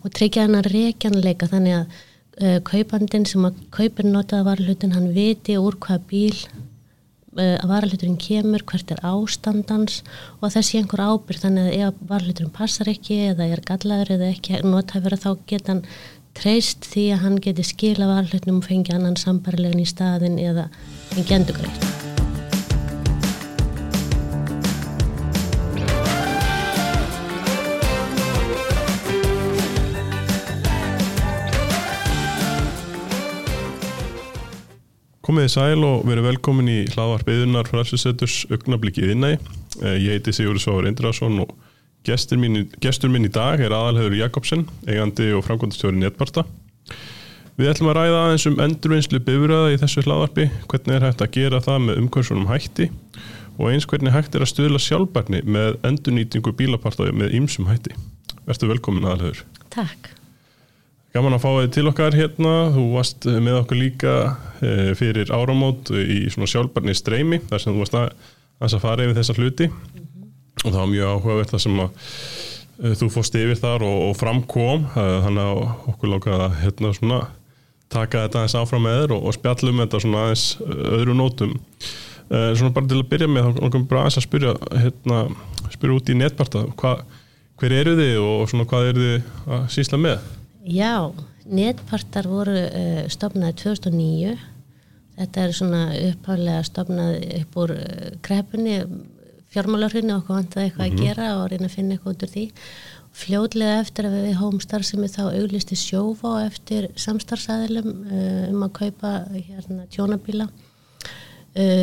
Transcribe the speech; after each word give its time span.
og 0.00 0.14
tryggja 0.16 0.46
hann 0.46 0.58
að 0.58 0.70
reikjanleika 0.74 1.48
þannig 1.50 1.76
að 1.78 2.00
uh, 2.40 2.58
kaupandin 2.66 3.26
sem 3.28 3.46
að 3.46 3.62
kaupir 3.74 4.08
notaða 4.08 4.48
varlutin 4.50 4.96
hann 4.96 5.10
viti 5.16 5.58
úr 5.60 5.76
hvaða 5.80 6.02
bíl 6.10 6.36
uh, 6.36 7.56
að 7.60 7.68
varluturinn 7.72 8.20
kemur, 8.20 8.64
hvert 8.68 8.94
er 8.94 9.02
ástandans 9.06 10.00
og 10.38 10.48
að 10.48 10.56
þessi 10.58 10.80
einhver 10.80 11.04
ábyrg 11.04 11.44
þannig 11.44 11.68
að 11.68 11.86
ef 11.88 12.00
varluturinn 12.12 12.56
passar 12.56 12.92
ekki 12.92 13.20
eða 13.30 13.50
er 13.50 13.64
gallaður 13.66 14.16
eða 14.16 14.32
ekki 14.34 14.62
notæfur 14.64 15.18
þá 15.20 15.30
geta 15.46 15.74
hann 15.74 15.86
treyst 16.40 16.86
því 16.86 17.08
að 17.14 17.24
hann 17.24 17.40
geti 17.42 17.66
skila 17.66 18.08
varlutnum 18.10 18.62
og 18.62 18.68
fengi 18.68 18.94
annan 18.94 19.18
sambarilegin 19.20 19.82
í 19.82 19.88
staðin 19.88 20.38
eða 20.40 20.70
fengi 21.10 21.36
endugreitt. 21.40 21.99
Komið 35.30 35.44
í 35.46 35.50
sæl 35.52 35.84
og 35.86 36.00
verið 36.08 36.24
velkomin 36.26 36.66
í 36.66 36.78
hlaðvarp 36.90 37.28
yðunar 37.30 37.68
fræðsesseturs 37.70 38.48
augnablikkið 38.50 39.12
innæg. 39.12 39.44
Ég 39.78 40.16
heiti 40.16 40.32
Sigurður 40.34 40.64
Sváður 40.64 40.88
Indrason 40.90 41.36
og 41.44 41.52
gestur 42.02 42.40
minn, 42.42 42.64
gestur 42.82 43.12
minn 43.14 43.28
í 43.28 43.30
dag 43.30 43.62
er 43.62 43.70
aðalhegur 43.70 44.16
Jakobsen, 44.18 44.64
eigandi 44.88 45.28
og 45.38 45.44
framkvæmdastjóri 45.46 46.02
Netbarta. 46.02 46.42
Við 47.54 47.70
ætlum 47.70 47.92
að 47.92 47.98
ræða 48.00 48.24
aðeins 48.24 48.48
um 48.50 48.58
endurvinnslu 48.66 49.22
bifröða 49.30 49.70
í 49.70 49.78
þessu 49.84 50.02
hlaðvarpi, 50.08 50.50
hvernig 50.66 50.98
er 50.98 51.06
hægt 51.06 51.22
að 51.22 51.32
gera 51.38 51.62
það 51.62 51.80
með 51.86 52.02
umhversunum 52.02 52.50
hætti 52.50 52.90
og 53.54 53.70
eins 53.70 53.86
hvernig 53.86 54.16
hægt 54.18 54.34
er 54.34 54.42
að 54.42 54.54
stuðla 54.56 54.82
sjálfbarni 54.82 55.46
með 55.46 55.78
endurnýtingu 55.86 56.58
bílapartaði 56.58 57.14
með 57.22 57.38
ýmsum 57.38 57.70
hætti. 57.70 57.94
Verður 58.50 58.74
velkomin 58.74 59.06
aðalhegur. 59.06 59.46
Takk. 59.70 60.16
Gaman 61.14 61.38
að 61.38 61.46
fá 61.46 61.50
þið 61.54 61.74
til 61.78 61.90
okkar 61.90 62.18
hérna, 62.18 62.54
þú 62.74 62.92
varst 62.98 63.30
með 63.30 63.62
okkur 63.62 63.78
líka 63.78 64.14
fyrir 64.98 65.32
áramót 65.32 65.90
í 65.94 66.22
svona 66.32 66.48
sjálfbarni 66.50 66.94
streymi 66.96 67.40
þar 67.48 67.62
sem 67.62 67.74
þú 67.74 67.82
varst 67.82 67.98
að, 67.98 68.12
að 68.66 68.78
fara 68.82 69.06
yfir 69.06 69.18
þessa 69.18 69.36
hluti 69.38 69.68
mm 69.68 69.74
-hmm. 69.74 70.30
og 70.64 70.70
það 70.70 70.80
var 70.80 70.92
mjög 70.94 71.12
áhugavert 71.14 71.52
það 71.54 71.62
sem 71.64 71.80
að 71.80 71.90
e, 72.82 72.94
þú 73.00 73.10
fórst 73.14 73.34
yfir 73.34 73.60
þar 73.60 73.86
og, 73.88 73.98
og 74.08 74.16
framkom 74.16 74.86
e, 74.90 75.06
þannig 75.26 75.44
að 75.44 75.62
okkur 75.92 76.12
lókaði 76.14 76.44
að 76.44 76.58
hérna 76.64 76.92
svona 76.94 77.20
taka 77.90 78.22
þetta 78.26 78.38
aðeins 78.38 78.58
áfram 78.60 78.82
með 78.82 79.00
þér 79.00 79.16
og, 79.16 79.24
og 79.24 79.34
spjallum 79.34 79.82
þetta 79.82 80.00
svona 80.00 80.22
aðeins 80.24 80.46
öðru 80.98 81.14
nótum 81.14 81.56
svona 82.30 82.70
bara 82.70 82.86
til 82.86 83.00
að 83.00 83.08
byrja 83.10 83.26
með 83.26 83.48
þá 83.58 83.70
komum 83.70 83.86
bara 83.90 84.00
aðeins 84.04 84.20
að 84.20 84.26
spyrja 84.28 84.52
hérna, 84.70 85.16
spyrja 85.72 85.96
út 85.96 86.10
í 86.10 86.14
netbarta 86.14 86.62
Hva, 86.78 86.92
hver 87.58 87.72
eru 87.72 87.96
þið 87.98 88.20
og 88.22 88.44
svona 88.48 88.66
hvað 88.70 88.90
eru 88.92 89.00
þið 89.08 89.50
að 89.56 89.64
sísla 89.74 89.98
með? 89.98 90.20
Já, 90.70 91.10
netpartar 91.50 92.28
voru 92.30 92.54
uh, 92.56 93.02
stopnaði 93.12 93.56
2009 93.64 94.34
þetta 95.20 95.42
er 95.44 95.56
svona 95.56 95.82
uppháðlega 96.10 96.66
stopnaði 96.68 97.40
upp 97.40 97.58
úr 97.64 97.74
uh, 97.76 98.06
kreppunni 98.24 98.78
fjármálarhrinni 99.50 100.14
og 100.14 100.22
okkur 100.22 100.38
vantaði 100.38 100.68
eitthvað 100.68 100.86
mm 100.86 100.96
-hmm. 100.96 101.00
að 101.00 101.06
gera 101.08 101.28
og 101.36 101.50
reyna 101.50 101.66
að 101.66 101.74
finna 101.74 101.94
eitthvað 101.94 102.12
út 102.14 102.24
úr 102.24 102.32
því. 102.34 102.44
Fljóðlega 103.20 103.80
eftir 103.80 104.06
að 104.06 104.12
við 104.22 104.36
hóum 104.38 104.60
starfsemi 104.62 105.08
þá 105.10 105.22
auglisti 105.34 105.76
sjófa 105.76 106.34
eftir 106.46 106.86
samstarfsæðilum 106.94 107.88
uh, 107.90 108.44
um 108.52 108.62
að 108.62 108.72
kaupa 108.72 109.10
hérna 109.34 109.86
tjónabíla 109.90 110.48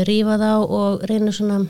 rífa 0.08 0.38
þá 0.40 0.54
og 0.64 1.02
reyna 1.10 1.32
svona 1.36 1.68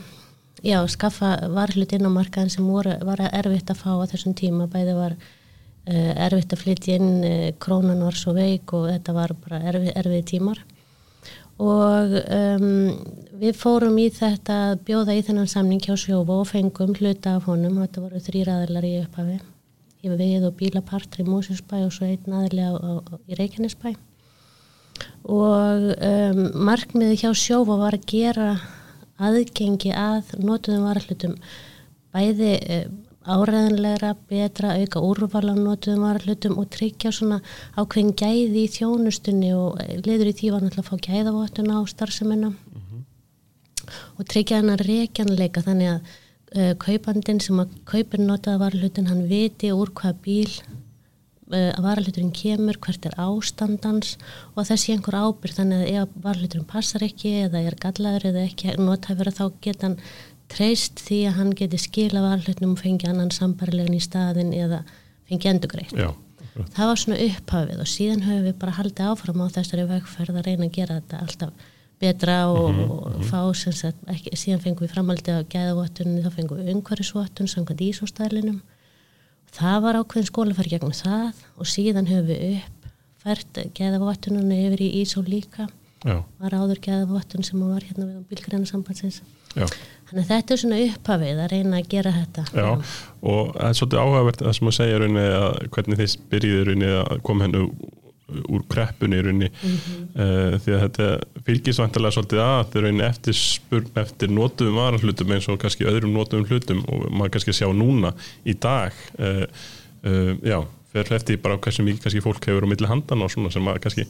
já, 0.64 0.80
skaffa 0.88 1.50
varhlut 1.54 1.94
inn 1.94 2.06
á 2.06 2.12
markaðin 2.12 2.52
sem 2.54 2.68
voru, 2.68 2.94
var 3.06 3.22
erfitt 3.32 3.72
að 3.72 3.82
fá 3.82 3.92
á 3.98 4.10
þessum 4.10 4.36
tíma. 4.38 4.68
Bæði 4.70 4.94
var 4.98 5.16
erfitt 5.88 6.54
að 6.54 6.64
flytja 6.64 6.98
inn, 7.00 7.54
krónan 7.64 8.04
var 8.04 8.18
svo 8.20 8.34
veik 8.36 8.74
og 8.76 8.90
þetta 8.92 9.14
var 9.16 9.34
bara 9.44 9.62
erfið, 9.72 9.94
erfið 9.96 10.26
tímar. 10.34 10.64
Og 11.58 12.12
um, 12.22 12.66
við 13.42 13.56
fórum 13.58 13.96
í 13.98 14.10
þetta 14.14 14.78
bjóða 14.86 15.16
í 15.18 15.24
þennan 15.26 15.50
samning 15.50 15.82
hjá 15.82 15.96
Sjófa 15.98 16.36
og 16.44 16.50
fengum 16.52 16.94
hluta 16.94 17.38
af 17.38 17.48
honum, 17.50 17.80
þetta 17.82 18.04
voru 18.04 18.22
þrýraðilar 18.22 18.86
í 18.86 18.92
upphafi, 19.02 19.40
í 20.06 20.12
við 20.12 20.46
og 20.46 20.54
bílapartri 20.60 21.26
í 21.26 21.30
Mósinsbæ 21.30 21.80
og 21.88 21.96
svo 21.96 22.06
einn 22.06 22.36
aðilega 22.38 23.00
í 23.26 23.40
Reykjanesbæ. 23.40 23.96
Og 25.34 25.90
um, 25.98 26.44
markmiði 26.68 27.18
hjá 27.24 27.32
Sjófa 27.34 27.80
var 27.82 27.98
að 27.98 28.06
gera 28.12 28.52
aðgengi 29.18 29.96
að 29.98 30.36
notuðum 30.38 30.86
varallutum 30.86 31.36
bæði 32.14 32.54
áræðanlegra, 33.28 34.14
betra, 34.30 34.76
auka 34.80 35.02
úrval 35.04 35.52
á 35.52 35.56
notuðum 35.56 36.06
varallutum 36.06 36.56
og 36.62 36.70
tryggja 36.74 37.12
svona 37.12 37.42
ákveðin 37.76 38.16
gæði 38.16 38.64
í 38.64 38.72
þjónustunni 38.72 39.52
og 39.58 39.82
liður 40.06 40.32
í 40.32 40.36
því 40.38 40.54
var 40.54 40.64
náttúrulega 40.64 40.86
að 40.86 40.90
fá 40.90 41.08
gæðavottun 41.10 41.74
á 41.76 41.80
starfseminna 41.92 42.50
mm 42.54 42.82
-hmm. 42.88 43.04
og 44.18 44.26
tryggja 44.32 44.62
hann 44.62 44.74
að 44.74 44.86
reikjanleika 44.88 45.66
þannig 45.68 45.94
að 45.94 46.02
uh, 46.56 46.74
kaupandin 46.80 47.40
sem 47.44 47.60
að 47.60 47.76
kaupir 47.86 48.24
notaða 48.24 48.64
varallutin 48.66 49.10
hann 49.12 49.28
viti 49.28 49.72
úr 49.76 49.92
hvaða 49.92 50.16
bíl 50.24 50.52
uh, 51.52 51.72
að 51.76 51.84
varalluturinn 51.84 52.32
kemur, 52.32 52.80
hvert 52.80 53.06
er 53.06 53.20
ástandans 53.20 54.16
og 54.56 54.68
þessi 54.70 54.96
einhver 54.96 55.20
ábyrg 55.20 55.60
þannig 55.60 55.84
að 55.84 56.02
ef 56.02 56.16
varalluturinn 56.24 56.72
passar 56.72 57.04
ekki 57.04 57.36
eða 57.44 57.62
er 57.62 57.76
gallaður 57.76 58.32
eða 58.32 58.48
ekki 58.48 58.78
notæfur 58.80 59.32
þá 59.32 59.46
geta 59.62 59.88
hann 59.88 60.00
treyst 60.52 61.02
því 61.04 61.20
að 61.30 61.38
hann 61.42 61.52
geti 61.60 61.80
skila 61.82 62.24
varhlutnum 62.24 62.76
og 62.76 62.82
fengi 62.82 63.10
annan 63.10 63.34
sambarilegin 63.36 63.98
í 63.98 64.04
staðin 64.04 64.54
eða 64.56 64.84
fengi 65.28 65.52
endugreitt. 65.52 65.96
Það 66.74 66.90
var 66.90 67.00
svona 67.02 67.18
upphafið 67.22 67.82
og 67.84 67.90
síðan 67.92 68.24
höfum 68.26 68.46
við 68.48 68.56
bara 68.62 68.78
haldið 68.80 69.10
áfram 69.12 69.44
á 69.46 69.48
þessari 69.54 69.90
vegferð 69.92 70.40
að 70.40 70.48
reyna 70.48 70.66
að 70.66 70.78
gera 70.78 71.00
þetta 71.02 71.20
alltaf 71.26 71.68
betra 72.02 72.38
og, 72.48 72.70
mm 72.70 72.80
-hmm. 72.80 72.90
og 73.18 73.26
fá 73.26 73.54
sem 73.56 73.74
sagt, 73.74 73.98
ekki, 74.08 74.34
síðan 74.38 74.62
fengum 74.62 74.86
við 74.86 74.94
framhaldið 74.94 75.38
á 75.38 75.50
gæðavottunni, 75.54 76.24
þá 76.24 76.32
fengum 76.34 76.58
við 76.58 76.74
umhverjusvottun 76.74 77.48
samkvæmt 77.48 77.82
ísóstælinum. 77.82 78.62
Það 79.52 79.78
var 79.82 79.96
ákveðin 79.96 80.30
skólafæri 80.30 80.70
gegnum 80.70 80.94
það 80.94 81.34
og 81.58 81.66
síðan 81.66 82.10
höfum 82.10 82.28
við 82.28 82.40
uppfært 82.58 83.54
gæðavottunni 83.74 84.58
yfir 84.68 84.82
í 84.82 84.90
ísó 85.02 85.22
líka. 85.26 85.68
Já. 86.06 86.24
Var 86.40 86.54
áður 86.54 86.80
gæðavottun 86.86 87.44
sem 87.44 87.60
var 87.60 87.82
hérna 87.82 88.06
við 88.06 88.26
bílgræna 88.30 88.66
sambandsins. 88.70 89.22
Þannig 90.08 90.28
þetta 90.30 90.54
er 90.54 90.62
svona 90.62 90.82
upphafið 90.86 91.40
að 91.44 91.54
reyna 91.54 91.80
að 91.82 91.88
gera 91.92 92.16
þetta. 92.16 92.44
Já, 92.56 92.68
og 93.28 93.54
það 93.58 93.70
er 93.70 93.78
svolítið 93.80 94.04
áhugavert 94.04 94.44
það 94.44 94.58
sem 94.58 94.72
að 94.72 94.78
segja 94.78 95.00
rauninni 95.02 95.30
að 95.38 95.62
hvernig 95.76 96.02
þið 96.02 96.18
byrjiði 96.32 96.68
rauninni 96.70 96.92
að 97.02 97.24
koma 97.28 97.48
hennu 97.48 97.64
úr 98.28 98.64
kreppunni 98.68 99.20
rauninni 99.24 99.48
mm 99.48 99.76
-hmm. 99.76 100.08
uh, 100.20 100.60
því 100.60 100.74
að 100.76 100.82
þetta 100.86 101.44
fylgist 101.48 101.80
vantilega 101.80 102.16
svolítið 102.16 102.42
að 102.44 102.76
er 102.76 102.86
rauninni 102.86 103.06
eftir, 103.08 103.38
spurn, 103.40 103.92
eftir 104.04 104.32
nótum 104.32 104.76
varahlutum 104.76 105.32
eins 105.32 105.48
og 105.48 105.60
kannski 105.62 105.88
öðrum 105.88 106.16
nótum 106.16 106.48
hlutum 106.48 106.84
og 106.88 107.08
maður 107.12 107.38
kannski 107.38 107.56
sjá 107.56 107.68
núna 107.72 108.14
í 108.46 108.54
dag 108.54 108.92
uh, 109.20 109.46
uh, 110.04 110.34
já 110.44 110.60
fer 110.94 111.10
hlefti 111.12 111.38
bara 111.42 111.58
hversu 111.62 111.86
mikið 111.86 112.06
kannski 112.06 112.24
fólk 112.24 112.48
hefur 112.50 112.68
á 112.68 112.72
milli 112.72 112.90
handan 112.90 113.24
og 113.26 113.34
svona 113.34 113.52
sem 113.54 113.68
að 113.68 113.82
kannski 113.84 114.06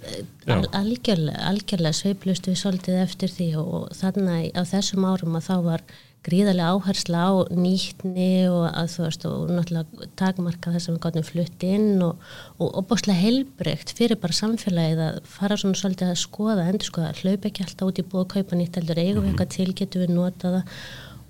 Al, 0.48 0.66
algjörlega, 0.78 1.40
algjörlega 1.52 2.00
sveiplust 2.02 2.50
við 2.50 2.60
svolítið 2.62 3.00
eftir 3.02 3.34
því 3.34 3.48
og, 3.62 3.72
og 3.80 3.88
þannig 3.98 4.52
á 4.54 4.62
þessum 4.70 5.08
árum 5.10 5.40
að 5.40 5.50
þá 5.50 5.56
var 5.66 5.88
gríðarlega 6.28 6.74
áhersla 6.76 7.24
á 7.24 7.32
nýttni 7.56 8.32
og 8.52 8.66
að 8.68 8.90
þú 8.92 9.04
veist 9.06 9.26
og 9.30 9.52
náttúrulega 9.54 10.08
takmarka 10.20 10.74
þess 10.74 10.90
að 10.90 10.96
við 10.96 11.02
gáttum 11.06 11.28
flutt 11.28 11.66
inn 11.68 12.04
og, 12.04 12.26
og 12.60 12.80
opbáslega 12.82 13.22
heilbreykt 13.22 13.94
fyrir 13.96 14.20
bara 14.20 14.36
samfélagið 14.36 15.04
að 15.06 15.20
fara 15.38 15.59
svona 15.62 15.80
svolítið 15.80 16.12
að 16.12 16.22
skoða, 16.26 16.68
endur 16.68 16.90
skoða, 16.90 17.14
hlaup 17.22 17.48
ekki 17.48 17.64
alltaf 17.64 17.92
út 17.92 18.02
í 18.02 18.08
búið 18.12 18.26
að 18.26 18.34
kaupa 18.36 18.59
nýtt 18.59 18.82
heldur, 18.82 19.04
eigum 19.04 19.24
við 19.24 19.32
eitthvað 19.32 19.54
til, 19.56 19.70
getum 19.82 20.04
við 20.04 20.16
notaða 20.18 20.64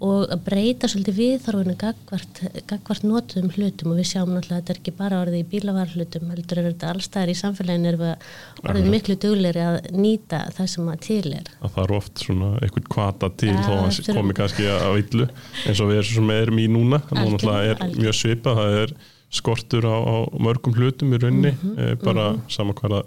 og 0.03 0.27
að 0.29 0.41
breyta 0.45 0.87
svolítið 0.91 1.15
viðþarfinu 1.17 1.73
gagvart, 1.81 2.41
gagvart 2.69 3.05
notuðum 3.07 3.49
hlutum 3.55 3.93
og 3.93 3.97
við 3.97 4.09
sjáum 4.11 4.33
náttúrulega 4.35 4.59
að 4.59 4.61
þetta 4.61 4.73
er 4.73 4.79
ekki 4.81 4.93
bara 4.99 5.21
orðið 5.23 5.39
í 5.39 5.47
bílavarhlutum 5.53 6.33
heldur 6.33 6.59
er 6.61 6.67
þetta 6.67 6.91
allstæðar 6.93 7.31
í 7.31 7.37
samfélaginu 7.39 7.89
er 7.89 7.97
við 8.01 8.27
orðið 8.61 8.89
miklu 8.93 9.15
dugleiri 9.23 9.63
að 9.65 9.77
nýta 9.97 10.43
það 10.53 10.69
sem 10.73 10.91
að 10.91 10.99
til 11.07 11.31
er 11.33 11.49
að 11.57 11.73
það 11.73 11.83
er 11.83 11.93
oft 11.97 12.25
svona 12.27 12.49
eitthvað 12.61 12.89
kvata 12.93 13.29
til 13.41 13.53
ja, 13.55 13.63
þó 13.65 13.73
að 13.79 14.11
komi 14.19 14.37
kannski 14.37 14.67
að 14.69 14.97
villu 14.99 15.29
eins 15.65 15.81
og 15.81 15.89
við 15.89 16.01
erum, 16.03 16.33
erum 16.35 16.61
í 16.61 16.67
núna 16.75 17.01
þannig 17.09 17.39
að 17.39 17.47
það 17.47 17.71
er 17.71 17.81
algjör. 17.87 18.03
mjög 18.03 18.19
svipa 18.21 18.57
það 18.59 18.77
er 18.83 18.93
skortur 19.39 19.89
á, 19.89 19.97
á 19.97 20.15
mörgum 20.37 20.77
hlutum 20.77 21.17
í 21.17 21.21
raunni 21.23 21.55
mm 21.55 21.57
-hmm, 21.63 21.79
eh, 21.81 21.95
bara 22.03 22.29
mm 22.29 22.37
-hmm. 22.37 22.53
saman 22.53 22.77
hvaða 22.77 23.01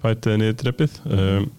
fætiði 0.00 0.40
niður 0.40 0.56
dreppið 0.62 0.96
mm 1.04 1.12
-hmm. 1.12 1.44
um, 1.44 1.52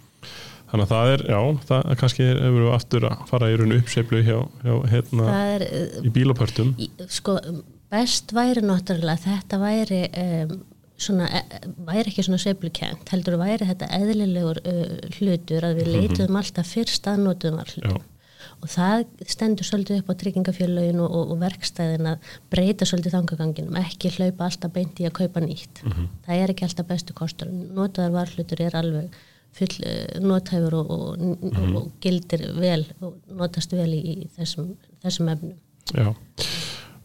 Þannig 0.72 0.86
að 0.86 0.92
það 0.92 1.12
er, 1.14 1.24
já, 1.30 1.40
það 1.70 1.90
er 1.92 2.00
kannski 2.02 2.28
hefur 2.28 2.64
við 2.64 2.72
aftur 2.76 3.08
að 3.10 3.26
fara 3.30 3.50
í 3.52 3.58
rauninu 3.60 3.82
uppseiflu 3.84 4.22
hjá, 4.26 4.38
hjá 4.66 4.74
hérna 4.92 5.36
er, 5.56 5.66
í 6.02 6.12
bílopörtum. 6.16 6.72
Sko, 7.12 7.36
best 7.94 8.34
væri 8.36 8.64
náttúrulega 8.66 9.24
þetta 9.28 9.60
væri 9.62 10.02
um, 10.10 10.56
svona, 10.98 11.28
e, 11.30 11.62
væri 11.86 12.10
ekki 12.10 12.26
svona 12.26 12.42
seiflukent, 12.42 13.06
heldur 13.14 13.38
væri 13.42 13.68
þetta 13.70 13.92
eðlilegur 14.00 14.62
uh, 14.64 14.98
hlutur 15.20 15.70
að 15.70 15.80
við 15.82 15.88
mhm. 15.92 15.96
leituðum 16.00 16.42
alltaf 16.42 16.74
fyrst 16.76 17.10
að 17.12 17.24
notuðum 17.28 17.62
all 17.62 17.72
hlutum. 17.76 18.04
og 18.64 18.72
það 18.72 19.06
stendur 19.30 19.68
svolítið 19.68 20.02
upp 20.02 20.10
á 20.10 20.20
tryggingafélagin 20.22 21.02
og, 21.04 21.14
og, 21.20 21.32
og 21.36 21.40
verkstæðin 21.42 22.10
að 22.14 22.34
breyta 22.54 22.88
svolítið 22.88 23.18
þangaganginum, 23.18 23.80
ekki 23.82 24.14
hlaupa 24.16 24.50
alltaf 24.50 24.74
beint 24.74 25.02
í 25.02 25.06
að 25.06 25.18
kaupa 25.20 25.44
nýtt. 25.44 25.84
Mm 25.84 25.92
-hmm. 25.92 26.12
Það 26.26 26.42
er 26.42 26.54
ekki 26.54 26.68
alltaf 26.68 26.88
bestu 26.90 27.14
kostur. 27.14 27.52
Notaðar 27.52 28.16
varhlutur 28.16 28.62
er 28.62 28.78
alveg 28.80 29.18
full 29.56 29.76
uh, 29.88 30.20
notæfur 30.22 30.76
og, 30.82 31.20
mm 31.20 31.36
-hmm. 31.42 31.76
og 31.76 31.92
gildir 32.02 32.44
vel 32.60 32.86
og 33.02 33.16
notast 33.32 33.74
vel 33.74 33.94
í, 33.94 34.28
þessum, 34.38 34.76
þessum 35.04 35.30
efnum. 35.30 35.58
Já. 35.94 36.14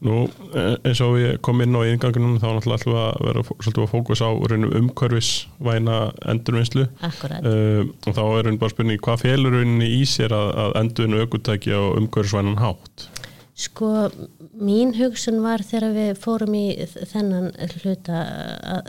Nú, 0.00 0.31
e, 0.56 0.62
eins 0.88 1.00
og 1.05 1.19
við 1.19 1.35
komum 1.44 1.67
inn 1.67 1.76
á 1.76 1.85
yngangunum 1.85 2.38
þá 2.41 2.47
náttúrulega 2.56 2.79
ætlum 2.81 2.94
við 2.94 3.02
að 3.05 3.26
vera 3.26 3.43
svolítið 3.44 3.82
að 3.82 3.91
fókus 3.93 4.23
á 4.25 4.31
umhverfisvæna 4.81 5.97
endurvinnslu 6.32 6.87
uh, 6.87 7.82
og 8.06 8.17
þá 8.17 8.23
er 8.38 8.49
einn 8.49 8.58
bara 8.62 8.73
spurning 8.73 9.03
hvað 9.05 9.20
félur 9.26 9.58
í 9.85 10.00
sér 10.08 10.32
að, 10.32 10.49
að 10.62 10.79
endurvinna 10.81 11.20
aukutæki 11.20 11.76
á 11.76 11.82
umhverfisvænan 12.00 12.56
hátt? 12.64 13.11
Sko, 13.61 14.09
mín 14.57 14.95
hugsun 14.97 15.43
var 15.45 15.61
þegar 15.67 15.93
við 15.93 16.11
fórum 16.23 16.55
í 16.57 16.65
þennan 17.11 17.51
hluta 17.83 18.21
að 18.71 18.87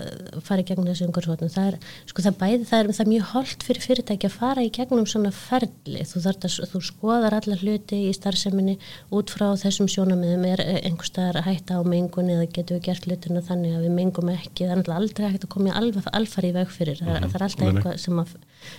fara 0.47 0.63
í 0.63 0.67
gegnum 0.69 0.87
þessu 0.87 1.09
umhverfisvotnum, 1.09 1.51
það 1.51 1.67
er, 1.73 1.77
sko 2.07 2.23
það 2.23 2.37
bæði, 2.39 2.67
það 2.69 2.83
er, 2.83 2.91
það 2.95 3.03
er 3.03 3.11
mjög 3.11 3.25
holdt 3.33 3.65
fyrir 3.67 3.85
fyrirtæki 3.85 4.29
að 4.29 4.37
fara 4.37 4.63
í 4.63 4.71
gegnum 4.77 5.09
svona 5.11 5.33
ferli, 5.35 6.05
þú 6.07 6.23
þarf 6.23 6.47
að, 6.47 6.57
þú 6.71 6.83
skoðar 6.87 7.37
alla 7.41 7.59
hluti 7.59 8.01
í 8.07 8.15
starfseminni 8.15 8.77
út 9.19 9.35
frá 9.35 9.47
þessum 9.59 9.91
sjónamiðum, 9.91 10.47
er 10.53 10.63
einhverstaðar 10.77 11.43
hætta 11.49 11.79
á 11.79 11.81
mengun 11.83 12.31
eða 12.31 12.47
getur 12.47 12.79
við 12.79 12.87
gert 12.87 13.09
hlutina 13.09 13.43
þannig 13.43 13.75
að 13.75 13.87
við 13.89 13.95
mengum 13.99 14.31
ekki, 14.37 14.69
það 14.71 14.85
er 14.85 14.97
aldrei 15.01 15.31
hægt 15.33 15.47
að 15.49 15.55
koma 15.57 15.75
alveg 15.81 16.11
alfari 16.15 16.53
í 16.53 16.59
veg 16.61 16.71
fyrir, 16.71 17.01
það, 17.01 17.11
mm 17.11 17.17
-hmm. 17.17 17.33
það 17.33 17.41
er 17.41 17.47
alltaf 17.49 17.67
eitthvað 17.73 18.03
sem 18.05 18.23
að 18.23 18.35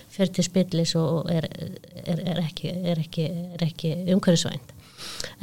fer 0.09 0.33
til 0.33 0.47
spillis 0.49 0.95
og 0.97 1.29
er, 1.29 1.49
er, 2.01 2.23
er 2.33 2.47
ekki, 2.47 2.73
ekki, 2.97 3.27
ekki 3.61 3.99
umhverfisvænt 4.15 4.79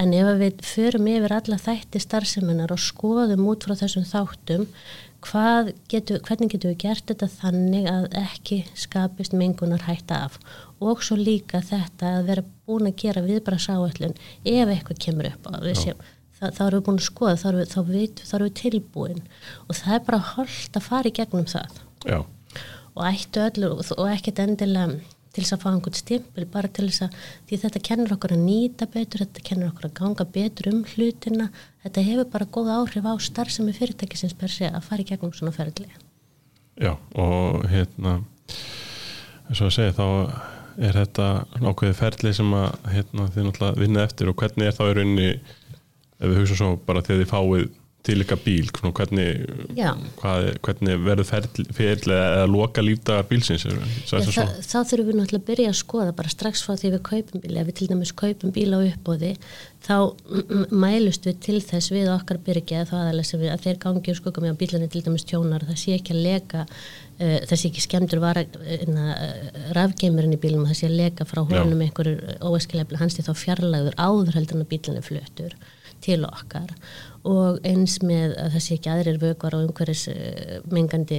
en 0.00 0.14
ef 0.16 0.32
við 0.40 0.64
förum 0.66 1.08
yfir 1.10 1.36
alla 1.36 1.60
þætti 1.60 2.02
starfseminar 2.02 2.74
og 2.74 2.82
skoðum 2.82 3.46
út 3.50 3.66
frá 3.66 3.76
þessum 3.80 4.06
þáttum 4.08 4.66
getur, 5.90 6.20
hvernig 6.24 6.48
getum 6.54 6.72
við 6.72 6.78
gert 6.80 7.10
þetta 7.10 7.28
þannig 7.28 7.88
að 7.90 8.06
ekki 8.16 8.62
skapist 8.74 9.34
mengunar 9.36 9.84
hætta 9.84 10.24
af? 10.26 10.38
Og 10.80 11.02
svo 11.04 11.18
líka 11.18 11.60
þetta 11.60 12.16
að 12.20 12.30
vera 12.30 12.46
búin 12.66 12.88
að 12.88 12.96
gera 13.02 13.26
viðbrasáallun 13.26 14.16
ef 14.44 14.72
eitthvað 14.72 15.04
kemur 15.04 15.28
upp 15.28 15.52
á 15.52 15.60
það, 16.40 16.56
þá 16.56 16.62
erum 16.64 16.80
við 16.80 16.86
búin 16.88 17.00
að 17.00 17.06
skoða 17.06 17.36
þá 17.36 17.46
erum 17.50 17.60
við, 17.60 17.70
þá 17.70 17.80
við, 17.90 18.24
þá 18.24 18.34
erum 18.36 18.48
við 18.48 18.58
tilbúin. 18.60 19.22
Og 19.66 19.78
það 19.78 19.96
er 19.96 20.04
bara 20.08 20.26
holdt 20.32 20.78
að 20.78 20.86
fara 20.86 21.10
í 21.10 21.16
gegnum 21.16 21.48
það. 21.50 21.80
Já. 22.08 22.20
og 22.96 23.02
ættu 23.06 23.42
öllur 23.44 23.76
og 23.76 24.06
ekkert 24.08 24.40
endilega 24.42 24.96
til 25.30 25.44
þess 25.44 25.54
að 25.56 25.62
fá 25.62 25.70
einhvern 25.70 25.98
stimpil 25.98 26.46
bara 26.50 26.68
til 26.68 26.88
þess 26.88 27.06
að 27.06 27.18
því 27.48 27.60
þetta 27.64 27.82
kennur 27.88 28.14
okkur 28.16 28.34
að 28.34 28.44
nýta 28.44 28.88
betur 28.90 29.24
þetta 29.24 29.46
kennur 29.46 29.72
okkur 29.72 29.88
að 29.88 29.96
ganga 30.00 30.26
betur 30.36 30.70
um 30.72 30.84
hlutina. 30.92 31.50
Þetta 31.84 32.06
hefur 32.10 32.30
bara 32.32 32.52
góð 32.56 32.72
áhrif 32.76 33.06
á 33.06 33.14
starfsemi 33.22 33.74
fyrirtækisins 33.76 34.36
per 34.38 34.52
se 34.52 34.68
að 34.68 34.86
fara 34.86 35.04
í 35.04 35.08
gegnum 35.08 35.34
svona 35.36 35.54
ferðli 35.54 35.88
Já 36.80 36.94
og 37.18 37.66
hérna 37.68 38.20
eins 39.50 39.60
og 39.60 39.68
að 39.68 39.74
segja 39.76 39.96
þá 39.98 40.06
er 40.80 40.96
þetta 40.96 41.26
ákveði 41.60 41.96
ferðli 41.98 42.32
sem 42.36 42.52
að 42.56 42.68
hérna, 42.94 43.26
þið 43.34 43.46
náttúrulega 43.46 43.80
vinna 43.82 44.04
eftir 44.06 44.30
og 44.30 44.38
hvernig 44.40 44.70
er 44.70 44.76
þá 44.76 44.84
í 44.86 44.94
rauninni 44.96 45.28
ef 45.30 46.24
við 46.24 46.38
hugsaum 46.38 46.60
svo 46.60 46.70
bara 46.86 47.02
þegar 47.04 47.20
þið 47.22 47.32
fáið 47.32 47.66
til 48.06 48.16
ykkar 48.24 48.38
bíl 48.40 48.68
hvernig, 48.72 49.42
hvað, 50.20 50.46
hvernig 50.64 51.00
verður 51.04 51.26
ferðlega 51.28 52.28
eða 52.38 52.46
loka 52.48 52.84
lífdagar 52.84 53.26
bílsins 53.28 53.66
Já, 53.66 54.20
það, 54.24 54.54
þá 54.64 54.78
þurfum 54.88 55.10
við 55.10 55.18
náttúrulega 55.18 55.40
að 55.42 55.48
byrja 55.50 55.72
að 55.72 55.76
skoða 55.80 56.14
bara 56.16 56.32
strax 56.32 56.62
frá 56.64 56.78
því 56.80 56.92
við 56.94 57.02
kaupum 57.10 57.42
bíl. 57.42 57.58
Ef 57.60 57.68
við 57.68 57.76
til 57.80 57.88
dæmis 57.90 58.14
kaupum 58.16 58.54
bíl 58.56 58.70
á 58.72 58.80
uppbóði 58.80 59.34
þá 59.84 59.96
mælust 60.72 61.28
við 61.28 61.42
til 61.44 61.60
þess 61.64 61.92
við 61.92 62.08
okkar 62.14 62.40
byrja 62.46 62.86
þá 62.88 62.94
aðalega 63.02 63.28
sem 63.28 63.42
við 63.42 63.52
að 63.52 63.66
þeir 63.66 63.80
gangi 63.84 64.14
og 64.14 64.18
skukka 64.20 64.44
með 64.44 64.56
á 64.56 64.60
bílunni 64.62 64.88
til 64.92 65.04
dæmis 65.04 65.26
tjónar. 65.28 65.66
Það 65.68 65.80
sé 65.82 65.96
ekki 65.98 66.16
að 66.16 66.22
leka 66.24 66.64
uh, 66.64 67.36
það 67.50 67.56
sé 67.56 67.68
ekki 67.68 67.84
skemdur 67.84 68.22
var 68.24 68.40
uh, 68.40 69.12
rafgeimurinn 69.76 70.38
í 70.38 70.40
bílunum 70.40 70.68
það 70.70 70.80
sé 70.80 70.88
að 70.88 70.96
leka 71.02 71.28
frá 71.28 71.42
honum 71.44 71.84
einhverjur 71.84 72.40
óeskilega 72.48 73.00
hans 73.00 73.18
til 73.18 73.26
þá 73.28 73.34
fjarlæður 73.44 74.00
áður 74.00 74.40
heldur 74.40 74.56
en 74.56 74.64
að 74.64 74.72
bílunni 74.72 75.04
flötur 75.04 75.56
til 76.04 76.24
okkar 76.28 76.74
og 77.28 77.58
eins 77.68 77.98
með 78.00 78.36
að 78.40 78.54
það 78.54 78.62
sé 78.64 78.76
ekki 78.78 78.92
aðrir 78.92 79.18
vögvar 79.20 79.56
og 79.56 79.66
umhverjus 79.68 80.06
eh, 80.08 80.60
mengandi 80.72 81.18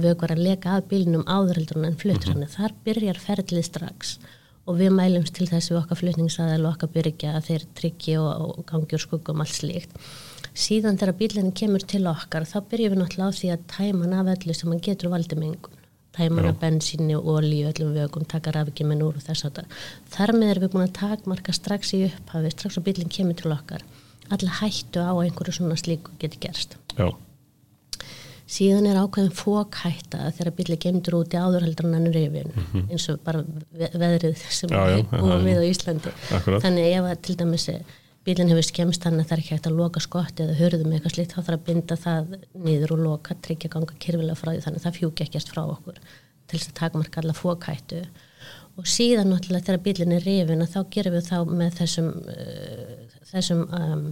vögvar 0.00 0.32
að 0.32 0.44
leka 0.46 0.78
að 0.78 0.86
bílinum 0.92 1.26
áðurheldur 1.28 1.82
en 1.84 1.98
fluttur 2.00 2.32
hann. 2.32 2.40
Mm 2.40 2.46
-hmm. 2.46 2.56
Þar 2.56 2.72
byrjar 2.84 3.18
ferlið 3.20 3.64
strax 3.64 4.18
og 4.66 4.78
við 4.78 4.90
mælumst 4.96 5.34
til 5.34 5.48
þess 5.50 5.70
við 5.70 5.80
okkar 5.82 6.00
flutningsaðal 6.00 6.64
og 6.64 6.72
okkar 6.72 6.88
byrja 6.94 7.36
að 7.36 7.46
þeir 7.48 7.64
tryggja 7.74 8.22
og, 8.22 8.58
og 8.58 8.66
gangi 8.66 8.96
úr 8.96 9.04
skuggum 9.04 9.40
allt 9.40 9.58
slíkt. 9.58 9.90
Síðan 10.54 10.98
þegar 11.00 11.18
bílinn 11.20 11.52
kemur 11.52 11.80
til 11.80 12.06
okkar 12.06 12.44
þá 12.44 12.58
byrjum 12.70 12.92
við 12.92 13.00
náttúrulega 13.00 13.28
á 13.28 13.38
því 13.40 13.48
að 13.52 13.64
tæman 13.76 14.12
af 14.12 14.26
öllu 14.34 14.54
sem 14.54 14.70
hann 14.70 14.80
getur 14.80 15.10
valdi 15.10 15.36
mengun. 15.36 15.78
Tæman 16.12 16.44
af 16.44 16.60
bensíni 16.60 17.16
og 17.16 17.24
olíu, 17.24 17.68
öllum 17.72 17.94
vögum, 17.96 18.24
taka 18.28 18.52
rafgjuminn 18.52 19.02
úr 19.02 19.16
og 19.16 19.24
þess 19.24 19.44
að. 19.48 19.64
Þar 20.12 20.32
með 20.36 20.50
erum 20.50 20.62
við 20.62 20.72
búin 20.72 20.88
að 20.88 20.98
takmarka 21.00 21.52
strax 21.52 21.94
í 21.94 22.04
upphafi, 22.04 22.50
strax 22.50 22.76
og 22.76 22.84
bílinn 22.84 23.08
kemur 23.08 23.34
til 23.34 23.52
okkar 23.52 23.82
alla 24.30 24.56
hættu 24.60 25.02
á 25.02 25.12
einhverju 25.12 25.58
svona 25.58 25.76
slíku 25.76 26.14
geti 26.18 26.40
gerst 26.42 26.76
Já. 26.98 27.08
síðan 28.46 28.86
er 28.90 29.00
ákveðin 29.00 29.34
fókhætta 29.34 30.30
þegar 30.36 30.52
bíli 30.58 30.78
gemdur 30.84 31.18
út 31.22 31.34
í 31.34 31.40
ennur 31.40 32.18
yfir 32.20 32.46
mm 32.52 32.62
-hmm. 32.72 32.90
eins 32.90 33.08
og 33.08 33.20
bara 33.24 33.44
veðrið 33.72 34.36
sem 34.50 34.70
við 34.70 35.04
búum 35.10 35.44
við 35.44 35.58
á 35.58 35.64
Íslandi 35.70 36.12
Akkurat. 36.30 36.62
þannig 36.62 36.96
ef 36.96 37.04
að 37.04 37.22
til 37.22 37.36
dæmis 37.36 37.68
bílinn 38.24 38.50
hefur 38.52 38.62
skemst 38.62 39.02
þannig 39.02 39.24
að 39.24 39.28
það 39.28 39.36
er 39.36 39.42
ekki 39.42 39.54
hægt 39.54 39.66
að 39.66 39.78
loka 39.78 40.00
skotti 40.00 40.44
eða 40.44 40.58
hörðum 40.60 40.92
eitthvað 40.94 41.14
slíkt, 41.14 41.32
þá 41.34 41.42
þarf 41.42 41.58
að 41.58 41.64
binda 41.66 41.96
það 41.96 42.36
niður 42.54 42.92
og 42.92 43.00
loka, 43.06 43.34
tryggja 43.42 43.70
ganga 43.72 43.94
kyrfilega 43.98 44.38
frá 44.38 44.52
því 44.52 44.60
þannig 44.66 44.78
að 44.78 44.86
það 44.86 44.98
fjúki 44.98 45.24
ekkert 45.24 45.48
frá 45.48 45.62
okkur 45.64 45.98
til 46.46 46.58
þess 46.58 46.68
að 46.70 46.78
takmarka 46.78 47.20
alla 47.22 47.34
fókhættu 47.34 48.04
og 48.80 48.88
síðan 48.88 49.32
náttúrulega 49.32 49.68
þegar 49.68 49.82
bílinn 49.86 50.14
er 50.16 50.26
rifin 50.26 50.66
þá 50.66 50.82
gerum 50.92 51.16
við 51.16 51.30
þá 51.30 51.38
með 51.48 51.80
þessum 51.80 52.12
uh, 52.34 52.92
þessum 53.32 53.64
um, 53.78 54.04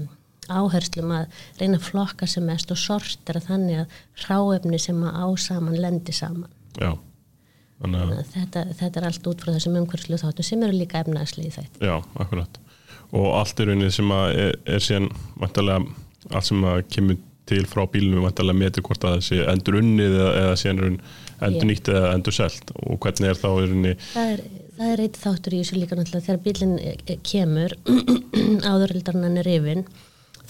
áherslum 0.51 1.13
að 1.15 1.45
reyna 1.61 1.79
að 1.79 1.87
flokka 1.87 2.27
sem 2.29 2.45
mest 2.47 2.73
og 2.75 2.81
sortera 2.81 3.43
þannig 3.45 3.85
að 3.85 4.01
hráefni 4.25 4.81
sem 4.83 4.99
að 5.07 5.23
ásaman 5.29 5.79
lendi 5.79 6.17
saman. 6.17 6.51
Já 6.81 6.93
Þannig 7.81 8.03
að 8.03 8.19
þetta, 8.35 8.63
þetta 8.77 9.01
er 9.01 9.07
allt 9.09 9.29
út 9.31 9.43
frá 9.43 9.55
þessum 9.55 9.79
umhverfslu 9.81 10.19
þáttu 10.21 10.45
sem 10.45 10.65
eru 10.67 10.77
líka 10.77 11.01
efnaðslið 11.01 11.55
þetta 11.55 11.89
Já, 11.89 11.95
akkurat. 12.21 12.61
Og 13.17 13.31
allt 13.39 13.63
er 13.63 13.73
unnið 13.73 13.95
sem 13.97 14.13
að 14.13 14.41
er, 14.43 14.59
er 14.69 14.85
síðan 14.85 15.09
vantarlega 15.41 16.35
allt 16.37 16.49
sem 16.51 16.67
að 16.69 16.83
kemur 16.93 17.23
til 17.51 17.63
frá 17.67 17.87
bílunum 17.91 18.27
vantarlega 18.27 18.61
metur 18.61 18.85
hvort 18.87 19.07
að 19.09 19.23
sé 19.27 19.41
endur 19.49 19.81
unnið 19.81 20.13
eða, 20.19 20.35
eða 20.43 20.59
síðan 20.61 20.83
er 20.83 20.91
endur 21.49 21.71
nýtt 21.71 21.93
eða 21.93 22.15
endur 22.17 22.37
selt? 22.37 22.75
Og 22.87 22.99
hvernig 23.01 23.33
er 23.33 23.41
þá 23.41 23.49
er 23.53 23.77
unnið 23.77 24.11
Það 24.13 24.35
er 24.35 24.43
það 24.81 24.93
er 24.95 25.03
eitt 25.05 25.19
þáttur 25.21 25.55
í 25.55 25.61
þessu 25.61 25.81
líka 25.81 25.97
náttúrulega 25.99 26.27
þegar 26.27 26.45
bílinn 26.47 26.77
eh, 26.81 27.19
kemur 27.27 27.75
áðuröldarnan 28.71 29.41
er 29.43 29.51
yfin 29.53 29.85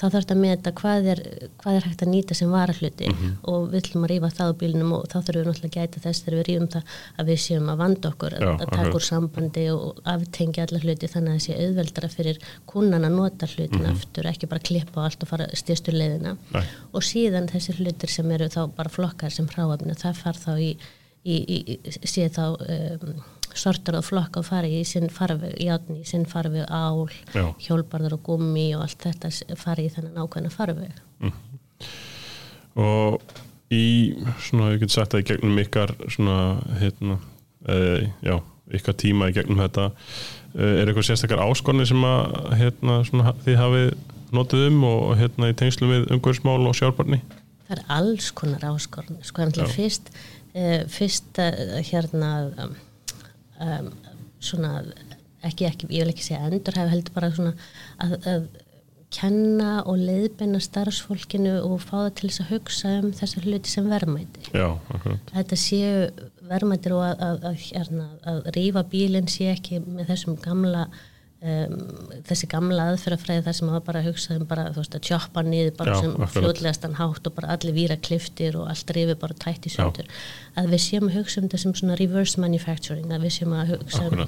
þá 0.01 0.05
þarf 0.07 0.25
þetta 0.25 0.35
að 0.35 0.41
meta 0.41 0.73
hvað 0.81 1.09
er, 1.13 1.21
hvað 1.61 1.77
er 1.77 1.87
hægt 1.87 2.03
að 2.05 2.11
nýta 2.15 2.37
sem 2.37 2.53
varahluti 2.53 3.09
mm 3.09 3.17
-hmm. 3.17 3.33
og 3.53 3.67
við 3.71 3.81
ætlum 3.81 4.05
að 4.07 4.11
rýfa 4.13 4.31
það 4.39 4.53
á 4.53 4.59
bílinum 4.61 4.93
og 4.97 5.03
þá 5.11 5.17
þurfum 5.19 5.41
við 5.41 5.49
náttúrulega 5.51 5.71
að 5.71 5.77
gæta 5.77 6.03
þess 6.05 6.23
þegar 6.25 6.39
við 6.39 6.47
rýfum 6.49 6.69
það 6.75 6.85
að 7.19 7.31
við 7.31 7.41
séum 7.45 7.69
að 7.73 7.81
vanda 7.83 8.13
okkur 8.13 8.37
Já, 8.41 8.51
að 8.51 8.73
taka 8.77 8.95
úr 8.97 9.07
sambandi 9.09 9.65
og 9.75 10.01
aftengja 10.15 10.67
alla 10.67 10.83
hluti 10.85 11.11
þannig 11.15 11.31
að 11.31 11.37
það 11.37 11.45
sé 11.47 11.59
auðveldara 11.65 12.09
fyrir 12.15 12.39
kunnan 12.67 13.09
að 13.09 13.17
nota 13.19 13.47
hlutin 13.47 13.81
mm 13.81 13.87
-hmm. 13.87 13.99
aftur, 13.99 14.31
ekki 14.33 14.47
bara 14.47 14.67
klippa 14.69 15.01
á 15.01 15.05
allt 15.05 15.23
og 15.23 15.29
fara 15.29 15.51
styrstu 15.53 15.93
leiðina 15.93 16.37
Nei. 16.55 16.65
og 16.93 17.03
síðan 17.03 17.51
þessir 17.53 17.77
hlutir 17.81 18.09
sem 18.09 18.31
eru 18.31 18.49
þá 18.49 18.63
bara 18.77 18.89
flokkar 18.89 19.31
sem 19.31 19.47
hráöfni 19.47 19.95
það 19.95 20.15
far 20.17 20.37
þá 20.37 20.53
í, 20.61 20.71
í, 21.25 21.37
í, 21.37 21.59
í 21.85 22.07
sé 22.09 22.29
þá 22.29 22.57
um, 22.57 23.21
sortar 23.59 23.99
og 23.99 24.07
flokka 24.07 24.43
og 24.43 24.47
fari 24.49 24.73
í 24.81 24.87
sinn 24.89 25.11
farfi 25.13 25.53
játni, 25.65 26.01
í 26.03 26.09
sinn 26.09 26.27
farfi 26.29 26.63
ál 26.67 27.07
Já. 27.35 27.51
hjólbarðar 27.67 28.17
og 28.19 28.25
gummi 28.27 28.71
og 28.77 28.87
allt 28.87 29.07
þetta 29.07 29.31
fari 29.59 29.89
í 29.89 29.93
þennan 29.95 30.21
ákveðna 30.23 30.53
farfi 30.55 30.91
mm. 31.21 31.33
og 32.81 33.21
í 33.71 33.85
svona, 34.43 34.73
ég 34.75 34.83
get 34.83 34.95
sagt 34.95 35.15
að 35.15 35.25
í 35.25 35.29
gegnum 35.31 35.61
ykkar 35.63 35.95
svona, 36.11 36.39
hérna 36.81 37.19
e, 37.67 38.11
já, 38.27 38.37
ykkar 38.79 38.99
tíma 38.99 39.31
í 39.31 39.37
gegnum 39.37 39.63
þetta 39.63 39.91
e, 39.91 40.65
er 40.65 40.91
eitthvað 40.91 41.11
sérstakar 41.11 41.45
áskorni 41.45 41.87
sem 41.89 42.03
að 42.07 42.35
hérna, 42.59 43.01
svona, 43.07 43.35
þið 43.47 43.61
hafið 43.63 43.93
notið 44.35 44.67
um 44.69 44.85
og 44.91 45.15
hérna 45.19 45.51
í 45.51 45.57
tengslu 45.59 45.91
við 45.91 46.11
umhverfsmál 46.17 46.61
og 46.65 46.77
sjálfbarni 46.79 47.23
Það 47.71 47.77
er 47.77 47.83
alls 47.95 48.33
konar 48.35 48.65
áskorni 48.67 49.21
sko, 49.23 49.47
fyrst, 49.71 50.11
e, 50.55 50.85
fyrst 50.91 51.39
hérna 51.87 52.31
um, 53.61 53.93
svona 54.41 54.81
ekki, 55.47 55.69
ekki, 55.69 55.89
ég 55.93 56.05
vil 56.05 56.13
ekki 56.13 56.27
segja 56.27 56.49
endur 56.49 56.81
heldur 56.81 57.15
bara 57.17 57.31
svona 57.35 57.55
að, 58.03 58.17
að 58.29 58.51
kenna 59.11 59.81
og 59.91 59.99
leiðbenna 59.99 60.61
starfsfólkinu 60.63 61.57
og 61.67 61.81
fá 61.83 61.97
það 61.97 62.11
til 62.19 62.29
þess 62.29 62.43
að 62.45 62.51
hugsa 62.55 62.93
um 63.01 63.09
þessar 63.19 63.47
hluti 63.49 63.73
sem 63.73 63.89
verðmæti. 63.91 64.45
Já, 64.55 64.69
þetta 65.33 65.59
séu 65.59 65.95
verðmætir 66.51 66.95
og 66.95 67.07
að, 67.09 67.25
að, 67.27 67.49
að 67.51 67.65
hérna, 67.65 68.07
rýfa 68.55 68.85
bílinn 68.93 69.31
sé 69.31 69.51
ekki 69.55 69.81
með 69.83 70.13
þessum 70.13 70.39
gamla 70.45 70.87
um, 71.41 71.77
þessi 72.29 72.49
gamla 72.53 72.91
aðferðafræði 72.93 73.45
þar 73.47 73.57
sem 73.59 73.71
var 73.73 73.85
bara 73.87 74.03
að 74.03 74.11
hugsa 74.11 74.37
um 74.37 74.45
bara, 74.51 74.67
þú 74.75 74.83
veist, 74.83 74.99
að 74.99 75.07
tjoppa 75.09 75.43
niður 75.47 75.73
bara 75.79 75.95
Já, 75.97 76.01
sem 76.05 76.13
akkurat. 76.17 76.35
fljótlegastan 76.37 76.99
hátt 77.01 77.27
og 77.31 77.37
bara 77.39 77.55
allir 77.57 77.77
víra 77.77 77.97
kliftir 77.97 78.59
og 78.61 78.69
allt 78.73 78.95
rifið 78.97 79.19
bara 79.25 79.39
tætt 79.47 79.67
í 79.71 79.75
sundur. 79.75 80.09
Að 80.61 80.71
við 80.75 80.85
séum 80.87 81.09
að 81.11 81.19
hugsa 81.21 81.41
um 81.41 81.49
þetta 81.49 81.63
sem 81.65 81.75
svona 81.81 81.99
reverse 82.01 82.41
manufacturing, 82.41 83.11
að 83.13 83.27
við 83.29 83.37
séum 83.41 83.57
að 83.57 83.75
hugsa 83.77 84.07
um 84.11 84.25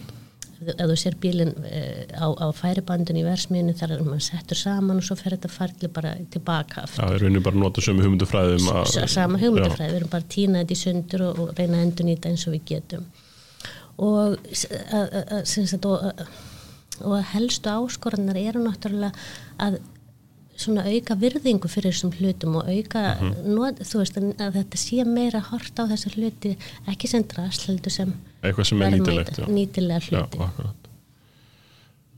ef 0.62 0.78
þú 0.87 0.95
sér 0.95 1.16
bílinn 1.19 1.49
uh, 1.59 2.23
á, 2.23 2.26
á 2.38 2.47
færibandin 2.54 3.16
í 3.19 3.25
versmiðinu 3.26 3.73
þar 3.75 3.97
er 3.97 4.04
maður 4.07 4.21
settur 4.28 4.59
saman 4.61 5.00
og 5.00 5.07
svo 5.09 5.16
fer 5.19 5.35
þetta 5.35 5.50
farli 5.50 5.88
bara 5.90 6.12
tilbaka 6.31 6.85
aftur. 6.85 7.02
Já, 7.02 7.16
í 7.16 7.23
rauninni 7.25 7.42
bara 7.42 7.59
nota 7.59 7.83
sömu 7.83 8.04
hugmyndufræðum 8.07 8.69
að- 8.71 9.09
sama 9.11 9.40
hugmyndafræði, 9.42 9.90
við 9.90 9.99
erum 9.99 10.12
bara 10.12 10.23
að 10.23 10.31
týna 10.37 10.62
þetta 10.62 10.76
í 10.76 10.81
sundur 10.85 11.25
og, 11.26 11.40
og 11.42 11.52
reyna 11.59 11.81
að 11.81 11.85
endur 11.88 12.07
nýta 12.07 12.31
eins 12.31 12.47
og 12.47 12.54
við 12.54 12.62
getum. 12.71 13.09
Og 14.07 14.21
að, 14.23 14.38
að, 14.95 15.19
að, 15.42 16.23
og, 17.04 17.18
helstu 17.32 17.73
áskoranar 17.73 18.38
eru 18.40 18.62
náttúrulega 18.66 19.12
að 19.62 19.80
svona 20.62 20.85
auka 20.87 21.16
virðingu 21.18 21.68
fyrir 21.71 21.90
þessum 21.94 22.12
hlutum 22.18 22.59
og 22.61 22.68
auka, 22.71 23.00
not, 23.49 23.80
þú 23.88 24.02
veist 24.02 24.18
að, 24.21 24.28
þetta 24.59 24.78
sé 24.78 25.06
meira 25.09 25.40
hort 25.49 25.80
á 25.80 25.88
þessa 25.90 26.12
hluti 26.14 26.52
ekki 26.92 27.11
sem 27.11 27.25
drasl 27.26 27.71
heldur 27.73 27.94
sem 27.94 28.12
Eitthvað 28.42 28.68
sem 28.68 28.85
er 28.85 28.94
nýtilegt, 28.94 29.40
já. 29.42 29.47
nýtilega 29.49 30.04
Já, 30.04 30.21
hluti. 30.23 30.42
akkurat. 30.47 30.88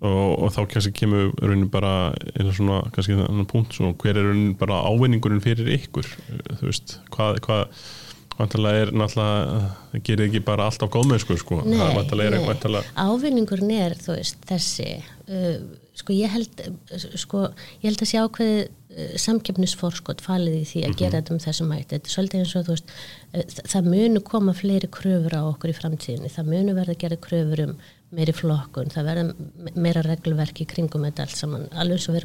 Og, 0.05 0.33
og 0.45 0.51
þá 0.53 0.61
kannski 0.69 0.93
kemur 0.99 1.31
raunin 1.41 1.71
bara 1.73 1.93
einu 2.35 2.53
svona, 2.53 2.83
kannski 2.93 3.15
þannig 3.17 3.47
punkt 3.49 3.77
svona, 3.79 3.95
hver 4.03 4.19
er 4.21 4.27
raunin 4.29 4.57
bara 4.61 4.83
ávinningurinn 4.91 5.41
fyrir 5.45 5.71
ykkur? 5.79 6.11
Þú 6.59 6.69
veist, 6.69 6.99
hvað, 7.15 7.39
hvað 7.47 7.87
vantarlega 8.39 8.85
er 8.87 8.93
náttúrulega 8.97 9.59
það 9.93 10.05
gerir 10.09 10.27
ekki 10.29 10.41
bara 10.47 10.67
allt 10.69 10.83
á 10.83 10.89
góðmennsku 10.91 11.37
sko, 11.39 11.61
Nei, 11.65 11.79
er 11.79 11.95
nei. 11.95 12.47
vantarlega, 12.49 12.85
ávinningurinn 12.99 13.75
er 13.77 13.95
þú 14.01 14.17
veist 14.19 14.41
þessi 14.51 14.89
uh, 14.99 15.59
sko 15.95 16.17
ég 16.17 16.33
held 16.35 16.65
sko 17.21 17.45
ég 17.83 17.87
held 17.91 18.03
að 18.03 18.11
sé 18.11 18.19
ákveði 18.25 18.57
uh, 18.67 19.13
samkeppnisforskot 19.23 20.25
falið 20.25 20.57
í 20.61 20.65
því 20.73 20.83
að 20.89 20.97
gera 21.03 21.21
þetta 21.21 21.35
um 21.37 21.43
þessum 21.45 21.71
hætti. 21.77 21.91
Þetta 21.95 22.11
er 22.11 22.15
svolítið 22.17 22.43
eins 22.43 22.55
og 22.59 22.67
þú 22.67 22.75
veist 22.75 22.95
uh, 22.95 23.45
þa- 23.55 23.67
það 23.75 23.91
munu 23.95 24.25
koma 24.27 24.55
fleiri 24.59 24.91
kröfur 24.99 25.37
á 25.39 25.43
okkur 25.53 25.71
í 25.71 25.77
framtíðinni. 25.79 26.33
Það 26.35 26.51
munu 26.51 26.75
verða 26.81 26.97
að 26.97 27.03
gera 27.07 27.21
kröfur 27.29 27.65
um 27.69 27.77
meiri 28.15 28.35
flokkun, 28.37 28.93
það 28.95 29.09
verða 29.09 29.25
me- 29.35 29.73
meira 29.87 30.03
reglverk 30.07 30.61
í 30.63 30.69
kringum 30.71 31.03
þetta 31.09 31.25
allt 31.27 31.37
saman. 31.41 31.67
Alveg 31.73 31.99
eins 31.99 32.09
og 32.09 32.15
við 32.15 32.23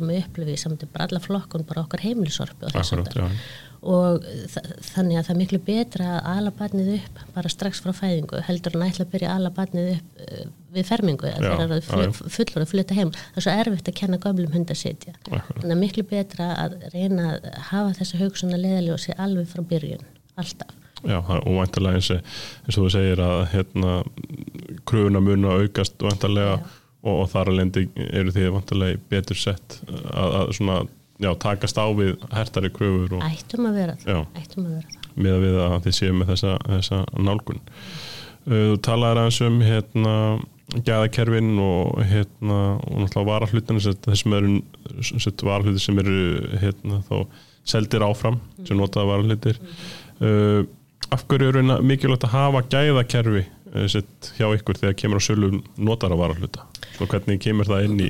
að 0.50 0.54
í 0.54 0.60
samt 0.62 0.86
bara 0.94 1.08
alla 1.10 1.20
flokkun 1.24 1.66
bara 1.70 1.84
okkar 1.88 2.04
heimilisorpi 2.06 2.68
og 2.70 2.76
þess 2.78 2.94
háttar. 2.96 3.20
já. 3.24 3.42
Og 3.80 4.26
þa- 4.52 4.64
þannig 4.90 5.18
að 5.18 5.24
það 5.26 5.34
er 5.34 5.38
miklu 5.40 5.60
betra 5.64 6.08
að 6.20 6.26
ala 6.38 6.52
barnið 6.52 6.90
upp 6.98 7.20
bara 7.36 7.50
strax 7.54 7.80
frá 7.80 7.94
fæðingu 7.96 8.42
heldur 8.44 8.76
en 8.76 8.82
að 8.84 8.90
ætla 8.92 9.06
að 9.06 9.12
byrja 9.14 9.30
að 9.32 9.38
ala 9.40 9.52
barnið 9.56 9.88
upp 9.94 10.20
uh, 10.26 10.42
við 10.76 10.86
fermingu 10.90 11.30
Já, 11.30 11.54
það 11.88 12.04
er 12.04 12.12
fullur 12.36 12.66
að 12.66 12.72
flytta 12.74 12.98
heim. 13.00 13.12
Það 13.16 13.40
er 13.40 13.46
svo 13.48 13.54
erfitt 13.64 13.88
að 13.94 13.98
kenna 14.02 14.20
gömlum 14.26 14.52
hund 14.58 14.74
að 14.76 14.82
Akkurat. 15.32 15.62
þannig 15.64 15.78
að 15.78 15.84
miklu 15.86 16.04
betra 16.12 16.50
að 16.66 16.76
reyna 16.94 17.30
að 17.38 17.48
hafa 17.72 17.96
þessa 18.02 18.20
hugsun 18.26 18.54
að 18.58 18.66
leiðaljósi 18.68 19.00
og 19.00 19.06
sé 19.08 19.16
alveg 19.26 19.48
frá 19.48 19.64
byrjun 19.72 20.04
alltaf 20.44 20.76
Já, 21.08 21.20
og 21.22 21.56
vantarlega 21.56 22.00
eins, 22.00 22.12
eins 22.12 22.78
og 22.78 22.86
þú 22.86 22.92
segir 22.92 23.22
að 23.24 23.42
hérna, 23.54 23.96
kröfuna 24.90 25.22
mun 25.24 25.48
að 25.48 25.66
aukast 25.66 26.02
vantarlega 26.04 26.58
og, 26.60 27.14
og 27.14 27.26
þar 27.32 27.54
lendi 27.56 27.86
eru 28.10 28.34
því 28.36 28.52
vantarlega 28.58 29.02
betur 29.12 29.40
sett 29.40 29.80
að, 29.88 30.36
að 30.42 30.54
svona, 30.60 30.78
já, 31.24 31.32
takast 31.40 31.80
á 31.80 31.88
við 31.96 32.16
hertari 32.36 32.72
kröfur 32.76 33.20
og 33.20 33.26
ættum 33.30 33.70
að 33.70 33.80
vera 33.80 33.98
það. 34.04 34.24
Ættum 34.42 34.68
að 34.68 34.78
vera 34.78 34.88
það. 34.94 35.12
Með 35.20 35.36
að 35.36 35.44
við 35.46 35.60
að 35.66 35.76
þið 35.86 35.98
séu 36.00 36.16
með 36.16 36.32
þessa, 36.34 36.56
þessa 36.68 37.02
nálgun. 37.20 37.62
Þú 38.50 38.80
talaðir 38.86 39.22
aðeins 39.24 39.42
um 39.46 39.60
hérna 39.64 40.16
gæðakerfin 40.86 41.54
og 41.64 42.02
hérna 42.06 42.58
og 42.78 43.00
náttúrulega 43.02 43.30
varahlutina 43.30 43.94
þessum 44.06 44.36
eru 44.38 44.58
sem 45.08 45.40
varahluti 45.42 45.82
sem 45.82 46.02
eru 46.02 46.18
hérna 46.62 47.00
þá 47.08 47.16
seldir 47.70 48.06
áfram 48.06 48.38
sem 48.68 48.78
notaða 48.78 49.10
varahlutir. 49.14 49.60
Uh, 50.20 50.68
af 51.10 51.26
hverju 51.30 51.52
hérna 51.54 51.80
mikilvægt 51.82 52.28
að 52.28 52.36
hafa 52.36 52.64
gæðakerfi 52.70 53.46
uh, 53.46 53.86
sett 53.92 54.32
hjá 54.38 54.48
ykkur 54.54 54.80
þegar 54.82 54.98
kemur 55.00 55.24
á 55.24 55.28
sölu 55.28 55.52
notara 55.78 56.18
varahluta? 56.20 56.68
Og 57.00 57.10
hvernig 57.10 57.42
kemur 57.44 57.70
það 57.70 57.88
inn 57.88 58.04
í 58.08 58.10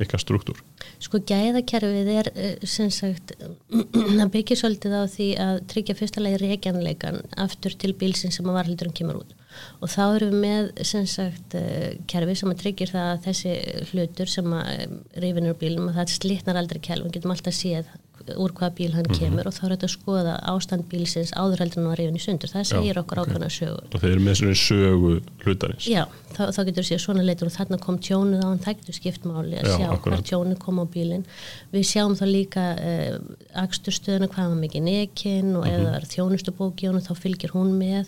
ykkar 0.00 0.22
struktúr? 0.22 0.60
Sko 1.00 1.20
gæðakerfið 1.28 2.08
er 2.12 2.30
eh, 2.32 2.64
sem 2.68 2.90
sagt 2.94 3.34
það 4.18 4.32
byggir 4.34 4.60
svolítið 4.60 4.96
á 4.96 5.04
því 5.12 5.28
að 5.44 5.60
tryggja 5.72 5.96
fyrsta 5.98 6.24
lagi 6.24 6.40
reikjanleikan 6.42 7.20
aftur 7.40 7.76
til 7.80 7.92
bílsinn 8.00 8.34
sem 8.34 8.48
að 8.48 8.58
varhaldurinn 8.60 8.96
kemur 8.96 9.20
út. 9.22 9.34
Og 9.82 9.90
þá 9.90 10.02
erum 10.04 10.36
við 10.36 10.44
með 10.44 10.70
sem 10.88 11.08
sagt 11.10 11.56
eh, 11.58 11.98
kerfi 12.10 12.36
sem 12.38 12.52
að 12.52 12.62
tryggir 12.64 12.92
það 12.92 13.08
að 13.14 13.24
þessi 13.28 13.56
hlutur 13.90 14.32
sem 14.32 14.54
að 14.56 15.00
rifinur 15.24 15.58
bílum 15.60 15.90
að 15.90 16.00
það 16.00 16.14
slitnar 16.16 16.60
aldrei 16.60 16.80
kelf 16.84 17.08
við 17.08 17.18
getum 17.18 17.34
alltaf 17.34 17.56
séð 17.56 17.90
úr 18.36 18.52
hvaða 18.56 18.74
bíl 18.78 18.92
hann 18.94 19.08
kemur 19.16 19.48
og 19.48 19.54
þá 19.56 19.62
er 19.66 19.72
þetta 19.76 19.88
að 19.88 19.94
skoða 19.96 20.34
ástand 20.52 20.84
bílsins 20.90 21.32
áður 21.36 21.62
heldur 21.64 21.82
en 21.82 21.90
að 21.90 21.98
rifin 22.00 22.18
í 22.20 22.24
sundur 22.24 22.52
það 22.52 22.66
segir 22.70 23.00
okkur 23.02 23.22
ok. 23.22 23.30
ákveðna 23.30 23.50
sögur 23.54 23.86
og 23.94 24.00
þeir 24.04 24.10
eru 24.16 24.24
með 24.26 24.38
svona 24.40 24.58
sögu 24.60 25.12
hlutarins 25.44 25.88
Já, 25.90 26.04
þá, 26.36 26.42
þá 26.54 26.60
getur 26.68 26.82
við 26.84 26.88
séð 26.90 27.02
svona 27.06 27.24
leitur 27.26 27.50
og 27.50 27.54
þarna 27.56 27.78
kom 27.80 27.98
tjónuð 27.98 28.44
á 28.44 28.46
hann, 28.50 28.60
það 28.64 28.78
getur 28.82 28.98
skipt 29.00 29.24
máli 29.30 29.56
að 29.60 29.70
Já, 29.70 29.76
sjá 29.80 29.88
hvað 30.04 30.24
tjónuð 30.30 30.58
kom 30.60 30.78
á 30.80 30.84
bílinn. 30.92 31.24
Við 31.72 31.86
sjáum 31.90 32.14
þá 32.18 32.24
líka 32.30 32.64
uh, 32.76 33.16
aksturstöðuna 33.64 34.28
hvað 34.30 34.50
var 34.52 34.60
mikið 34.60 34.82
nekin 34.86 35.56
og 35.56 35.64
Mhm. 35.66 35.72
ef 35.74 35.80
það 35.86 35.96
er 36.00 36.06
þjónustubók 36.14 36.82
í 36.84 36.88
honum 36.90 37.04
þá 37.04 37.12
fylgir 37.18 37.50
hún 37.54 37.72
með 37.78 38.06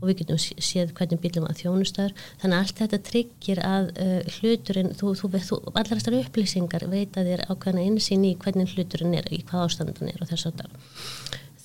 og 0.00 0.04
við 0.08 0.16
getum 0.20 0.38
sé- 0.38 0.56
séð 0.58 0.92
hvernig 0.98 1.20
bílinn 1.22 1.46
var 1.46 1.54
þjónustöður. 1.58 2.12
Þannig 2.42 2.56
að 2.56 2.60
allt 2.64 2.78
þetta 2.80 2.98
tryggir 3.10 3.58
að 3.64 3.84
uh, 4.00 4.22
hluturinn, 4.40 4.90
þú, 4.98 5.14
þú, 5.20 5.30
þú, 5.38 5.60
allar 5.74 5.98
þessar 6.00 6.18
upplýsingar 6.24 6.86
veita 6.90 7.24
þér 7.26 7.44
ákveðna 7.50 7.84
einsýn 7.86 8.24
í 8.26 8.34
hvernig 8.40 8.74
hluturinn 8.74 9.14
er, 9.18 9.28
í 9.30 9.42
hvað 9.50 9.66
ástandan 9.66 10.12
er 10.12 10.22
og 10.22 10.30
þess 10.30 10.48
að 10.50 10.64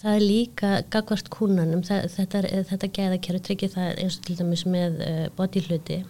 það 0.06 0.18
er 0.18 0.25
líka 0.25 0.72
gagvart 0.94 1.30
kúnanum, 1.34 1.84
það, 1.86 2.10
þetta, 2.13 2.42
þetta 2.72 2.89
gæðakerfi 2.98 3.44
tryggir 3.48 3.72
það 3.74 4.01
eins 4.04 4.18
og 4.20 4.27
til 4.27 4.36
dæmis 4.42 4.65
með 4.70 5.00
uh, 5.06 5.22
bodyhluti 5.38 6.01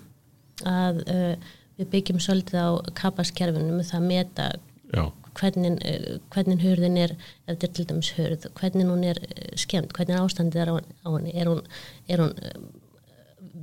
að 0.67 1.03
uh, 1.11 1.53
við 1.79 1.91
byggjum 1.93 2.23
svolítið 2.23 2.59
á 2.59 2.69
kapaskerfinu 2.97 3.75
með 3.75 3.91
það 3.91 4.01
að 4.01 4.09
meta 4.09 4.47
já, 4.91 5.03
hvernig, 5.39 5.77
uh, 5.79 6.17
hvernig 6.35 6.65
hurðin 6.65 6.99
er 7.05 7.15
ef 7.15 7.53
þetta 7.53 7.69
er 7.69 7.75
til 7.77 7.87
dæmis 7.91 8.11
hurð, 8.17 8.49
hvernig 8.59 8.91
hún 8.91 9.05
er 9.11 9.21
skemmt, 9.59 9.95
hvernig 9.95 10.19
ástandið 10.19 10.65
er 10.65 10.73
á, 10.75 10.75
henni. 11.07 11.35
Er 11.35 11.51
hún, 11.51 11.63
er 12.11 12.23
hún 12.25 12.35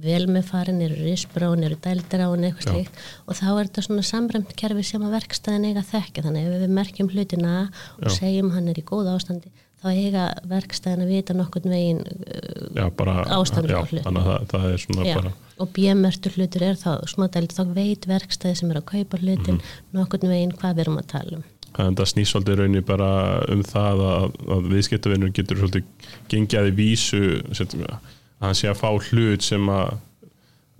vel 0.02 0.26
með 0.30 0.46
farin, 0.48 0.80
eru 0.84 0.96
henni, 0.96 1.66
eru 1.68 1.78
dældir 1.84 2.22
á 2.24 2.28
henni, 2.32 2.50
eitthvað 2.50 2.68
Já. 2.68 2.72
slíkt 2.72 3.02
og 3.26 3.36
þá 3.38 3.48
er 3.50 3.68
þetta 3.68 3.84
svona 3.86 4.04
samræmt 4.08 4.54
kerfi 4.56 4.84
sem 4.86 5.04
að 5.04 5.16
verkstæðin 5.18 5.68
eiga 5.68 5.82
að 5.84 5.90
þekka, 5.92 6.24
þannig 6.26 6.46
að 6.48 6.54
ef 6.56 6.62
við 6.64 6.74
merkjum 6.78 7.12
hlutina 7.12 7.52
og 7.98 8.08
Já. 8.08 8.14
segjum 8.16 8.50
hann 8.56 8.72
er 8.72 8.80
í 8.80 8.86
góða 8.88 9.16
ástandi 9.18 9.52
þá 9.82 9.88
eiga 9.98 10.26
verkstæðin 10.46 11.04
að 11.04 11.10
vita 11.10 11.34
nokkurn 11.34 11.72
veginn 11.74 12.02
uh, 12.06 12.68
já, 12.78 12.84
á 12.86 13.38
þannig 13.42 14.28
að 14.30 15.14
bara 15.16 15.32
og 15.62 15.72
bjömertur 15.76 16.36
hlutur 16.38 16.64
er 16.66 16.78
þá 16.78 16.92
smátælt, 17.10 17.54
þá 17.54 17.64
veit 17.74 18.06
verkstæði 18.10 18.60
sem 18.60 18.70
er 18.72 18.80
að 18.80 18.88
kaupa 18.94 19.18
hlutin 19.20 19.58
Mhm. 19.58 19.98
nokkurn 19.98 20.30
veginn 20.30 20.54
hvað 20.56 20.76
við 20.78 20.84
erum 20.86 20.98
að 21.02 21.10
tala 21.12 21.36
um 21.40 21.44
en 21.80 21.96
það 21.96 22.10
snýst 22.12 22.34
svolítið 22.34 22.58
raunni 22.60 22.82
bara 22.84 23.10
um 23.48 23.62
það 23.64 24.02
að, 24.06 24.26
að 24.56 24.66
viðskiptavinnur 24.74 25.32
getur 25.32 25.56
svolítið 25.56 25.84
gengjaði 26.28 26.74
vísu 26.76 27.22
set, 27.56 27.74
að 27.74 27.98
hann 28.42 28.56
sé 28.58 28.70
að 28.72 28.80
fá 28.82 28.88
hlut 29.10 29.42
sem 29.46 29.68
að 29.72 29.98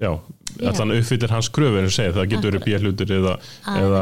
já, 0.03 0.11
allan 0.67 0.91
uppfyllir 0.97 1.31
hans 1.31 1.47
kröfu 1.55 1.79
en 1.79 1.87
segja, 1.95 2.13
það 2.17 2.27
getur 2.33 2.51
verið 2.51 2.65
björlutur 2.67 3.11
eða, 3.15 3.35
eða 3.71 4.01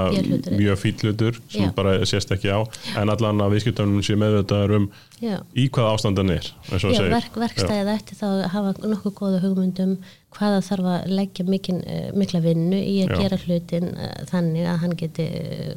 mjög 0.57 0.79
fýll 0.81 0.95
hlutur 1.05 1.37
sem 1.53 1.67
Já. 1.67 1.73
bara 1.77 1.93
sést 2.09 2.33
ekki 2.33 2.49
á. 2.49 2.59
En 2.97 3.13
allan 3.13 3.43
að 3.45 3.53
viðskiptavinnur 3.59 4.07
sé 4.07 4.17
meðvitaður 4.19 4.73
um 4.79 4.87
Já, 5.21 5.37
í 5.53 5.67
hvað 5.69 5.91
ástandan 5.93 6.33
er 6.33 6.49
verk, 7.13 7.37
verkstæðið 7.43 7.91
ætti 7.93 8.17
þá 8.17 8.27
hafa 8.55 8.73
nokkuð 8.95 9.15
góða 9.21 9.43
hugmyndum 9.45 9.93
hvaða 10.39 10.63
þarf 10.71 10.89
að 10.95 11.13
leggja 11.21 11.47
mikinn, 11.51 11.83
uh, 11.85 12.09
mikla 12.17 12.41
vinnu 12.49 12.81
í 12.81 12.97
að 13.05 13.15
gera 13.21 13.41
hlutin 13.45 13.91
uh, 13.93 14.15
þannig 14.33 14.71
að 14.73 14.81
hann 14.87 14.97
geti 15.05 15.29
uh, 15.29 15.77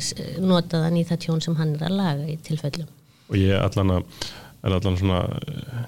s- 0.00 0.14
notað 0.40 0.88
hann 0.88 0.96
í 0.96 1.04
það 1.12 1.22
tjón 1.26 1.44
sem 1.44 1.58
hann 1.60 1.76
er 1.76 1.84
að 1.90 1.98
laga 2.00 2.32
í 2.32 2.38
tilfellum. 2.48 2.88
Og 3.28 3.36
ég 3.42 3.52
allan 3.60 3.98
að 3.98 4.26
er 4.64 4.74
allan 4.80 4.96
svona 4.98 5.20
eh, 5.44 5.86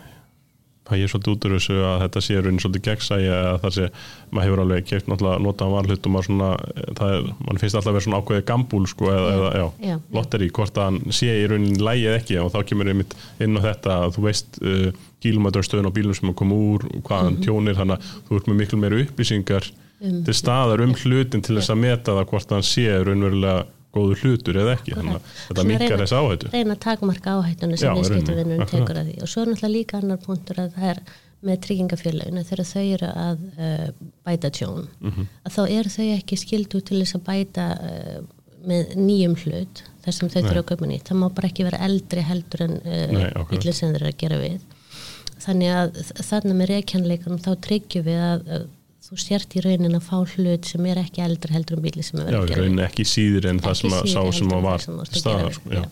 hvað 0.91 1.01
ég 1.01 1.07
er 1.07 1.13
svolítið 1.15 1.33
út 1.37 1.47
úr 1.49 1.55
þessu 1.57 1.77
að 1.87 2.01
þetta 2.05 2.23
sé 2.27 2.39
raunin 2.43 2.61
svolítið 2.65 2.85
gegnsægi 2.89 3.29
að 3.37 3.59
það 3.63 3.75
sé, 3.79 3.89
maður 4.35 4.49
hefur 4.51 4.63
alveg 4.65 4.89
keipt 4.91 5.11
náttúrulega 5.13 5.45
notaðan 5.47 5.75
varhlut 5.79 6.09
og 6.11 6.15
maður 6.17 6.29
svona 6.29 6.49
eh, 6.75 6.89
það 7.01 7.15
er, 7.17 7.29
mann 7.47 7.61
finnst 7.63 7.79
alltaf 7.79 7.91
að 7.93 7.97
vera 8.01 8.07
svona 8.09 8.21
ákveðið 8.25 8.47
gambúl 8.51 8.83
sko, 8.91 9.11
eða, 9.15 9.31
eða 9.39 9.51
já, 9.61 9.67
Já. 9.91 9.97
lotteri 10.19 10.51
hvort 10.59 10.81
að 10.83 10.89
hann 10.91 11.17
sé 11.21 11.31
í 11.41 11.47
raunin 11.55 11.81
lægið 11.89 12.17
ekki 12.19 12.41
og 12.43 12.51
þá 12.55 12.59
kemur 12.73 12.91
einmitt 12.93 13.15
inn 13.47 13.57
á 13.57 13.61
þetta 13.71 13.99
að 14.05 14.17
þú 14.19 14.27
veist 14.27 14.61
uh, 14.61 14.89
kílumæturstöðun 15.25 15.89
á 15.89 15.97
bílum 15.97 16.17
sem 16.17 16.33
að 16.33 16.39
koma 16.43 16.59
úr 16.75 16.89
hvaðan 17.07 17.37
Mhm. 17.39 17.45
tjónir, 17.47 17.77
þannig 17.79 17.97
að 18.01 18.11
þú 18.29 18.37
ert 18.41 18.51
með 18.51 18.61
miklu 18.65 18.83
meiri 18.85 19.05
upplýsingar 19.07 19.71
Um, 20.01 20.23
til 20.25 20.33
staðar 20.33 20.81
um 20.81 20.95
hlutin 20.97 21.43
til 21.45 21.59
þess 21.59 21.69
að 21.75 21.77
meta 21.83 22.15
það 22.17 22.31
hvort 22.31 22.53
hann 22.55 22.63
sé 22.65 22.87
raunverulega 23.05 23.67
góður 23.95 24.21
hlutur 24.25 24.59
eða 24.63 24.77
ekki, 24.77 24.95
þannig 24.99 25.17
að 25.19 25.25
þetta 25.31 25.55
Svona 25.57 25.69
minkar 25.71 25.89
reyna- 25.91 26.05
þess 26.05 26.15
áhættu. 26.21 26.51
reyna 26.55 26.75
að 26.77 26.81
takmarka 26.87 27.35
áhættuna 27.41 27.77
sem 27.81 27.97
rauninni, 27.97 28.67
tekur 28.71 29.01
að 29.01 29.09
því. 29.11 29.17
Og 29.23 29.29
svo 29.33 29.43
er 29.43 29.51
náttúrulega 29.51 29.75
líka 29.77 29.99
annar 30.01 30.21
punktur 30.27 30.61
að 30.63 30.75
það 30.77 30.91
er 30.95 31.01
með 31.41 31.61
tryggingafélaginu 31.65 32.43
þegar 32.45 32.67
þau 32.69 32.85
eru 32.95 33.09
að 33.17 33.39
uh, 33.59 33.87
bæta 34.29 34.51
tjón 34.53 34.89
að 35.03 35.55
þá 35.57 35.61
eru 35.79 35.89
þau 35.97 36.09
ekki 36.19 36.37
skildu 36.37 36.81
til 36.85 36.99
þess 37.01 37.17
að 37.17 37.23
bæta 37.31 37.65
uh, 37.81 38.19
með 38.69 38.91
nýjum 39.01 39.35
hlut 39.41 39.83
þar 40.05 40.13
sem 40.19 40.29
þau 40.29 40.43
þurfa 40.43 40.61
að 40.61 40.69
köpa 40.69 40.87
nýtt. 40.91 41.07
Það 41.09 41.17
má 41.23 41.29
bara 41.35 41.49
ekki 41.49 41.65
vera 41.65 41.79
eldri 41.87 42.21
heldur 42.29 42.63
en 42.67 42.75
Nei, 42.85 43.25
uh, 43.33 43.47
bílinn 43.49 43.73
sem 43.79 43.89
þeir 43.95 44.03
eru 44.05 44.13
að 44.13 44.19
gera 44.21 44.39
við. 44.43 44.61
Þannig 45.41 45.71
að 45.73 46.01
þarna 46.29 46.55
með 46.61 46.71
reykjanleikanum 46.75 47.41
þá 47.41 47.51
tryggjum 47.65 48.05
við 48.05 48.21
að 48.21 48.69
þú 49.11 49.19
sért 49.19 49.55
í 49.59 49.63
raunin 49.65 49.97
að 49.99 50.05
fá 50.07 50.17
hlut 50.23 50.69
sem 50.71 50.85
er 50.87 51.01
ekki 51.03 51.23
eldri 51.25 51.55
heldur 51.57 51.79
en 51.81 51.85
bílinn 51.85 52.07
sem 52.07 52.21
er 52.23 52.29
Já, 52.31 52.39
verið 52.39 52.39
í 52.39 52.43
að 52.43 52.51
gera 52.51 52.61
við. 52.61 52.67
rauninni 52.67 52.85
ekki 52.87 53.07
síður 53.11 53.49
en 53.51 53.63
það 53.65 53.73
Ekki 53.73 53.81
sem 53.81 53.97
að 53.97 54.11
sá 54.13 54.21
sem 54.39 54.53
að 54.55 54.61
það 54.61 54.69
var 55.01 55.11
staðar 55.21 55.57
sko, 55.57 55.73
við, 55.73 55.81
já, 55.81 55.85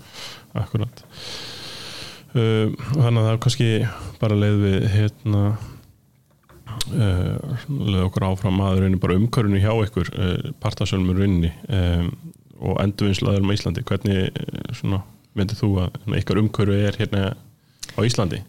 akkurat 0.63 1.03
uh, 2.39 2.77
Þannig 2.95 3.19
að 3.19 3.27
það 3.27 3.33
er 3.33 3.43
kannski 3.47 3.71
bara 4.23 4.39
leið 4.45 4.63
við 4.63 4.87
hérna 4.95 5.43
uh, 6.95 7.67
leið 7.69 8.01
okkur 8.07 8.29
áfram 8.31 8.63
að 8.69 8.81
rauninni 8.85 9.03
bara 9.03 9.19
umkörunni 9.19 9.63
hjá 9.65 9.73
ykkur 9.89 10.13
uh, 10.15 10.51
partasölmur 10.63 11.19
rauninni 11.19 11.53
um, 11.69 12.11
og 12.59 12.81
endurvinnslaður 12.83 13.45
á 13.47 13.55
Íslandi 13.55 13.85
hvernig 13.87 14.31
uh, 14.31 14.73
svona 14.79 15.03
myndir 15.39 15.59
þú 15.59 15.75
að 15.85 16.19
ykkar 16.19 16.41
umköru 16.43 16.75
er 16.87 16.97
hérna 16.99 17.29
á 17.95 18.01
Íslandi? 18.07 18.41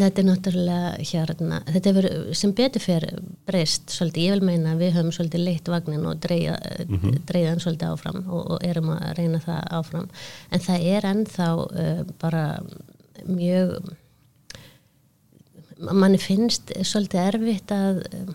Þetta 0.00 0.22
er 0.22 0.26
náttúrulega 0.28 0.90
hérna, 1.10 1.60
þetta 1.68 1.90
hefur 1.90 2.06
sem 2.40 2.52
betur 2.56 2.82
fyrir 2.84 3.18
breyst 3.48 3.92
svolítið, 3.92 4.26
ég 4.26 4.36
vil 4.36 4.46
meina 4.48 4.74
að 4.74 4.84
við 4.84 4.94
höfum 4.96 5.14
svolítið 5.14 5.44
leitt 5.46 5.70
vagnin 5.70 6.06
og 6.08 6.20
dreigja 6.22 6.58
mm 6.86 7.18
hann 7.40 7.60
svolítið 7.60 7.92
áfram 7.92 8.22
og, 8.28 8.42
og 8.54 8.64
erum 8.64 8.92
að 8.94 9.16
reyna 9.18 9.40
það 9.44 9.66
áfram. 9.78 10.08
En 10.50 10.60
það 10.60 10.86
er 10.94 11.08
ennþá 11.10 11.48
uh, 11.56 12.04
bara 12.20 12.44
mjög 13.26 13.76
manni 15.80 16.20
finnst 16.20 16.72
svolítið 16.84 17.26
erfitt 17.26 17.72
að 17.74 18.02
um, 18.20 18.34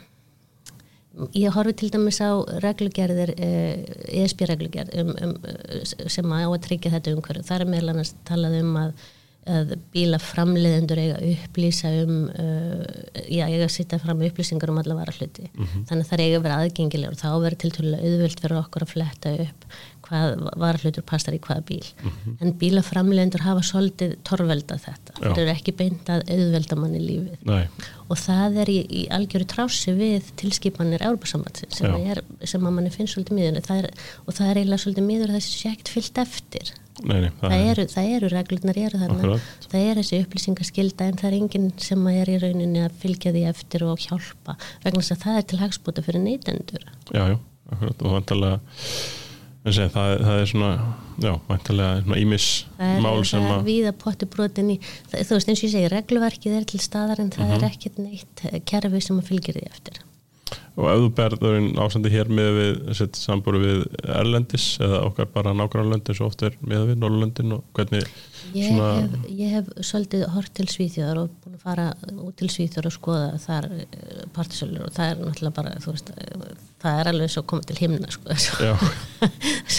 ég 1.36 1.54
horfi 1.56 1.76
til 1.80 1.92
dæmis 1.94 2.22
á 2.22 2.32
reglugerðir 2.64 3.34
uh, 3.36 3.84
ESB 4.22 4.46
reglugerð 4.50 4.96
um, 5.02 5.14
um, 5.22 5.36
uh, 5.46 5.84
sem 5.86 6.32
á 6.32 6.46
að 6.46 6.64
tryggja 6.68 6.94
þetta 6.96 7.16
umhverju 7.16 7.46
það 7.46 7.62
er 7.62 7.72
meðal 7.74 7.94
annars 7.94 8.16
talað 8.28 8.60
um 8.62 8.74
að 8.82 9.06
að 9.46 9.76
bíla 9.94 10.20
framleiðendur 10.22 11.02
eiga 11.02 11.18
upplýsa 11.32 11.92
um 12.04 12.16
uh, 12.32 12.86
já, 13.30 13.46
eiga 13.46 13.68
að 13.68 13.74
sitta 13.76 14.00
fram 14.02 14.24
upplýsingar 14.26 14.72
um 14.74 14.80
alla 14.82 14.98
vara 14.98 15.14
hluti 15.16 15.50
þannig 15.56 16.00
að 16.02 16.10
það 16.10 16.24
eiga 16.24 16.40
að 16.40 16.46
vera 16.48 16.62
aðgengilegur 16.64 17.18
og 17.18 17.22
þá 17.22 17.28
verður 17.44 17.60
til 17.62 17.74
tölulega 17.76 18.10
auðvöld 18.10 18.42
fyrir 18.46 18.62
okkur 18.64 18.88
að 18.88 18.94
fletta 18.96 19.36
upp 19.46 19.68
hvað 20.06 20.36
vara 20.62 20.82
hlutur 20.82 21.06
passar 21.08 21.36
í 21.36 21.42
hvaða 21.42 21.64
bíl. 21.66 21.82
En 22.44 22.54
bíla 22.60 22.84
framleiðendur 22.86 23.46
hafa 23.46 23.64
svolítið 23.66 24.16
torvelda 24.28 24.78
þetta, 24.82 25.18
þeir 25.22 25.42
eru 25.44 25.54
ekki 25.56 25.76
beint 25.80 26.12
að 26.14 26.26
auðvelda 26.36 26.80
manni 26.80 27.02
lífið. 27.04 27.46
Nei, 27.50 27.66
og 28.06 28.22
það 28.22 28.62
er 28.64 28.72
í, 28.72 28.80
í 28.86 29.04
algjöru 29.16 29.50
trási 29.50 29.96
við 29.98 30.32
tilskipanir 30.42 31.06
Európa-sambandsins 31.10 31.82
sem, 31.82 32.24
sem 32.46 32.70
að 32.70 32.78
manni 32.78 32.94
finnst 32.94 33.18
svolítið 33.18 33.40
miður. 33.40 33.62
Það 33.66 33.84
er, 33.84 33.92
og 34.26 34.38
það 34.38 34.52
er 34.52 34.62
eiginlega 34.62 34.86
svolítið 34.86 35.10
miður 35.10 35.38
þessi 35.40 35.72
ekkert 35.72 35.94
fyllt 35.96 36.26
eftir 36.26 36.76
nei, 37.04 37.20
nei 37.26 37.32
það 37.42 37.56
eru, 37.72 37.86
það 37.92 38.12
eru 38.16 38.30
reglurnar 38.32 38.78
eru 38.78 39.02
þarna. 39.02 39.40
Það 39.72 39.82
er 39.90 40.00
þessi 40.02 40.22
upplýsingaskilda 40.24 41.10
en 41.10 41.20
það 41.20 41.28
er 41.32 41.38
enginn 41.42 41.68
sem 41.78 42.08
er 42.14 42.32
í 42.32 42.38
rauninni 42.40 42.86
að 42.86 42.96
fylgja 43.04 43.34
því 43.36 43.44
eftir 43.52 43.84
og 43.90 44.00
hjálpa 44.06 44.56
vegna 44.86 45.02
þess 45.04 45.12
að 45.18 45.24
það 45.26 45.38
er 45.42 45.50
til 45.52 45.60
hagspúta 45.66 46.06
fyrir 46.06 46.24
neytendur. 46.24 46.88
Já, 47.12 47.24
já, 47.34 47.38
akkurat 47.72 48.02
og 48.06 48.16
vantarlega 48.16 48.60
segi, 49.66 49.90
það, 49.96 50.12
það 50.22 50.40
er 50.44 50.50
svona 50.52 50.72
já, 51.26 51.32
vantarlega 51.50 52.02
svona 52.06 52.18
ímis 52.22 52.48
það 52.78 52.92
er, 52.96 53.00
mál 53.02 53.24
sem 53.26 53.42
það 53.48 53.56
að 53.56 53.64
víða 53.70 53.94
potti 54.04 54.28
brotin 54.30 54.68
í 54.76 54.80
það, 54.86 55.24
þú 55.26 55.38
veist 55.40 55.50
eins 55.50 55.62
og 55.64 55.66
ég 55.66 55.74
segi, 55.74 55.90
regluverkið 55.96 56.58
er 56.60 56.68
til 56.70 56.82
staðar 56.84 57.24
en 57.24 57.32
það 57.34 57.48
Mhm. 57.50 57.56
er 57.58 57.70
ekkert 57.72 57.98
neitt 58.04 58.44
kerfi 58.70 59.02
sem 59.02 59.18
að 59.20 59.32
fylgja 59.32 59.56
því 59.58 59.64
eftir 59.72 60.04
og 60.76 60.88
ef 60.92 60.98
þú 61.00 61.10
berður 61.16 61.58
ásandi 61.86 62.10
hér 62.12 62.28
með 62.36 62.50
við 62.60 62.80
sett 63.00 63.16
sambúru 63.16 63.62
við 63.64 63.84
Erlendis 64.12 64.66
eða 64.84 64.98
okkar 65.08 65.30
bara 65.32 65.54
nákvæmlega 65.56 65.94
löndin 65.96 66.18
svo 66.18 66.28
oft 66.28 66.44
er 66.44 66.58
með 66.68 66.90
við 66.90 66.98
Norrlöndin 67.04 67.54
og 67.56 67.64
hvernig 67.78 68.04
Ég, 68.56 68.68
svona 68.70 68.90
hef, 69.02 69.14
ég 69.36 69.54
hef 69.56 69.70
svolítið 69.84 70.26
hort 70.36 70.52
til 70.56 70.66
Svíþjóðar 70.72 71.22
og 71.24 71.32
búin 71.44 71.56
að 71.58 71.64
fara 71.64 71.86
út 72.24 72.36
til 72.40 72.50
Svíþjóðar 72.52 72.90
og 72.92 72.94
skoða 72.96 73.30
þar 73.46 73.68
partisölur 74.36 74.86
og 74.86 74.94
það 74.96 75.10
er 75.14 75.22
náttúrulega 75.24 75.56
bara, 75.58 75.74
veist, 75.86 76.12
eh, 76.14 76.46
það 76.84 77.00
er 77.02 77.10
alveg 77.12 77.32
svo 77.34 77.44
komið 77.50 77.68
til 77.72 77.78
himna, 77.82 78.12
sko, 78.14 78.38
svo, 78.46 78.78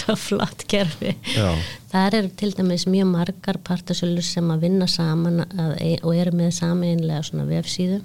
svo 0.01 0.17
flott 0.21 0.65
kerfi. 0.69 1.13
já, 1.37 1.49
Það 1.93 2.19
eru 2.21 2.33
til 2.43 2.53
dæmis 2.59 2.85
mjög 2.91 3.09
margar 3.15 3.61
partisölur 3.65 4.25
sem 4.27 4.51
að 4.53 4.65
vinna 4.67 4.89
saman 4.91 5.45
að, 5.47 5.77
ein- 5.81 6.03
og 6.05 6.17
eru 6.19 6.33
með 6.37 6.51
sameinlega 6.59 7.23
svona 7.31 7.47
vefsíðu. 7.49 8.01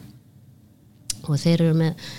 Og 1.27 1.35
þeir 1.41 1.65
eru 1.67 1.73
með 1.81 2.11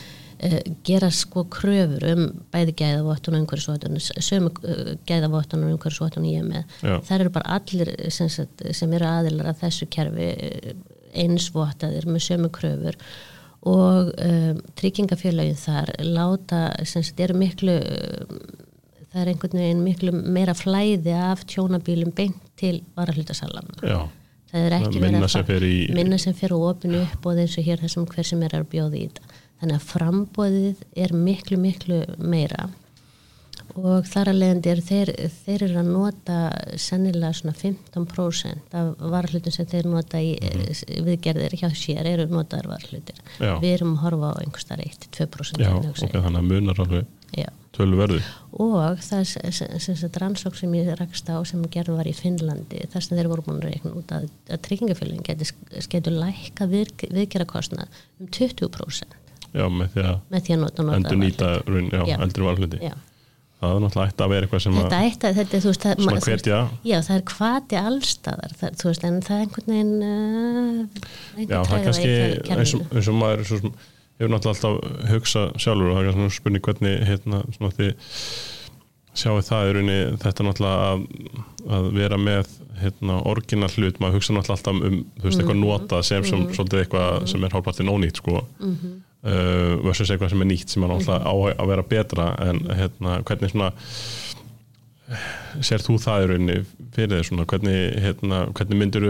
gera 0.86 1.10
sko 1.14 1.44
kröfur 1.52 2.06
um 2.12 2.22
bæði 2.54 2.74
gæðavottun 2.80 3.36
og 3.36 3.44
umhverjusvottun 3.44 4.00
sömu 4.02 4.50
uh, 4.50 4.94
gæðavottun 5.08 5.66
og 5.66 5.76
umhverjusvottun 5.76 6.26
ég 6.30 6.46
með 6.46 6.64
Já. 6.82 6.96
það 7.06 7.14
eru 7.18 7.34
bara 7.36 7.58
allir 7.58 7.92
sem, 8.10 8.30
sagt, 8.32 8.64
sem 8.74 8.96
eru 8.98 9.06
aðilar 9.06 9.52
að 9.52 9.62
þessu 9.66 9.88
kerfi 9.92 10.32
eh, 10.32 10.72
einsvottaðir 11.22 12.08
með 12.08 12.26
sömu 12.26 12.50
kröfur. 12.54 12.96
Og 13.68 14.08
um, 14.18 14.58
tryggingafélagin 14.74 15.58
þar 15.60 15.92
láta 16.02 16.64
sem 16.82 17.04
sagt 17.06 17.20
eru 17.22 17.36
miklu 17.38 17.76
það 19.12 19.20
er 19.22 19.30
einhvern 19.32 19.60
veginn 19.60 19.84
miklu 19.84 20.14
meira 20.16 20.54
flæði 20.56 21.14
af 21.14 21.44
tjónabílum 21.50 22.12
beint 22.16 22.40
til 22.58 22.80
varahlutasala 22.96 23.62
já, 23.84 24.00
það 24.50 24.66
er 24.66 24.76
ekki 24.78 25.02
verið 25.02 25.26
að 25.28 25.96
minna 25.98 26.18
sem 26.20 26.36
fer 26.36 26.54
og 26.56 26.66
opinu 26.72 27.02
upp 27.04 27.28
og 27.28 27.42
og 27.44 27.66
hér 27.68 27.82
þessum 27.84 28.08
hver 28.08 28.28
sem 28.28 28.42
er 28.46 28.56
að 28.58 28.68
bjóða 28.72 28.98
í 28.98 29.06
þetta 29.06 29.40
þannig 29.62 29.78
að 29.78 29.88
frambóðið 29.94 30.86
er 31.06 31.12
miklu 31.16 31.58
miklu 31.62 32.02
meira. 32.18 32.68
Og 33.78 34.04
þar 34.04 34.28
að 34.32 34.38
leiðandi 34.42 34.68
er 34.68 34.80
þeir, 34.84 35.10
þeir 35.46 35.62
eru 35.64 35.78
að 35.80 35.86
nota 35.94 36.38
sennilega 36.82 37.32
svona 37.38 37.54
15% 37.56 38.74
af 38.76 38.90
varhlutum 39.14 39.54
sem 39.54 39.68
þeir 39.70 39.88
nota 39.88 40.20
í 40.20 40.34
Mhm. 40.36 41.04
viðgerðir 41.06 41.56
hjá 41.56 41.70
sér 41.72 42.04
eru 42.10 42.26
notaðar 42.28 42.68
varhlutir 42.74 43.16
Já. 43.40 43.56
við 43.62 43.70
erum 43.78 43.94
að 43.96 44.02
horfa 44.04 44.32
á 44.34 44.40
einhverstað 44.42 44.84
1-2% 44.84 45.62
já 45.64 45.72
ok, 45.72 46.02
þannig 46.12 46.42
að 46.42 46.50
munar 46.50 46.80
alveg 46.84 47.06
verði 47.96 48.20
og 48.60 49.00
það 49.00 49.22
er 50.04 50.20
rannsók 50.20 50.58
sem 50.58 50.74
ég 50.76 50.92
rakst 50.98 51.30
á 51.32 51.40
sem 51.48 51.62
gerð 51.72 51.96
var 51.96 52.04
í 52.10 52.12
Finnlandi 52.12 52.84
þar 52.92 53.06
sem 53.06 53.16
þeir 53.16 53.30
voru 53.32 53.46
búin 53.46 53.62
að 53.62 53.70
reikna 53.70 53.94
út 53.96 54.12
að, 54.12 54.28
að 54.52 54.60
tryggingafélagin 54.66 55.46
skeitur 55.80 56.12
lækka 56.12 56.68
við, 56.68 56.92
viðgerakostnað 57.08 57.88
um 58.20 58.28
20% 58.28 59.16
já, 59.52 59.64
með 59.68 59.88
því 59.96 60.04
að 60.08 60.18
með 60.34 60.44
því 60.46 60.54
að 60.56 60.60
nota 60.66 60.86
nota 60.88 60.98
endur 61.00 61.18
nýta 61.22 61.50
raun, 61.68 61.88
já, 61.92 62.02
Já. 62.10 62.16
eldri 62.26 62.46
varhluti 62.48 62.80
Já. 62.82 62.92
það 63.62 63.74
er 63.76 63.82
náttúrulega 63.84 64.12
ætti 64.12 64.24
að 64.26 64.32
vera 64.34 64.46
eitthvað 64.48 64.62
sem 64.66 64.76
Þetta 64.80 64.98
að 65.00 65.08
eitt 65.08 65.24
að 65.28 65.36
þetta, 65.40 65.56
er, 65.58 65.62
þú 65.64 65.72
veist, 65.72 65.88
þú 66.02 66.10
veist, 66.12 66.28
hvetja. 66.28 66.60
já, 66.90 66.96
það 67.08 67.16
er 67.18 67.24
hvati 67.32 67.80
allstaðar, 67.82 68.54
það, 68.62 68.78
þú 68.82 68.88
veist, 68.90 69.04
en 69.10 69.20
það 69.26 69.36
er 69.36 69.44
einhvern 69.46 69.74
veginn 69.74 69.94
uh, 70.08 71.44
já, 71.46 71.58
það 71.68 71.76
er 71.78 71.84
kannski 71.88 72.14
eins 72.56 72.74
og, 72.78 72.86
eins 72.96 73.10
og 73.12 73.20
maður 73.20 73.44
svo 73.50 73.60
sem 73.62 73.76
hefur 74.22 74.32
náttúrulega 74.34 74.72
alltaf 74.72 75.12
hugsa 75.12 75.44
sjálfur 75.62 75.92
og 75.92 75.94
það 75.96 76.02
er 76.02 76.16
kannski 76.18 76.40
spurning 76.40 76.66
hvernig 76.66 76.98
hérna, 77.08 77.42
svona 77.56 77.72
þið 77.78 78.18
sjáu 79.22 79.38
það 79.44 79.68
í 79.68 79.72
rauninni 79.76 79.96
þetta 80.22 80.44
náttúrulega 80.46 80.90
að, 80.90 81.06
að 81.76 81.88
vera 82.00 82.18
með 82.20 82.52
hérna, 82.82 83.18
orginal 83.28 83.68
hlut, 83.76 83.98
maður 84.02 84.18
hugsa 84.18 84.34
náttúrulega 84.36 84.58
alltaf 84.58 84.78
um 84.90 85.00
þú 85.20 85.26
veist, 85.28 85.40
eitthvað 85.42 85.58
notað 85.62 86.06
sem, 86.08 86.24
sem 86.26 86.44
svolítið 86.56 86.82
eitthvað 86.84 87.26
sem 87.30 87.44
er 87.48 87.54
hálfpartin 87.56 87.90
ónýtt 87.92 88.18
sko 88.22 88.40
uh, 89.26 89.78
versus 89.84 90.10
eitthvað 90.10 90.32
sem 90.32 90.44
er 90.44 90.50
nýtt 90.50 90.72
sem 90.72 90.84
er 90.84 90.92
náttúrulega 90.92 91.22
á 91.28 91.34
að 91.62 91.72
vera 91.72 91.86
betra 91.94 92.28
en 92.46 92.62
hérna, 92.70 93.20
hvernig 93.28 93.52
svona 93.52 93.72
sér 95.62 95.84
þú 95.84 95.98
það 96.00 96.24
í 96.24 96.28
rauninni 96.30 96.58
fyrir 96.94 97.18
þér 97.18 97.28
svona, 97.28 97.46
hvernig, 97.48 97.80
hérna, 98.02 98.42
hvernig 98.56 98.80
myndir 98.80 99.06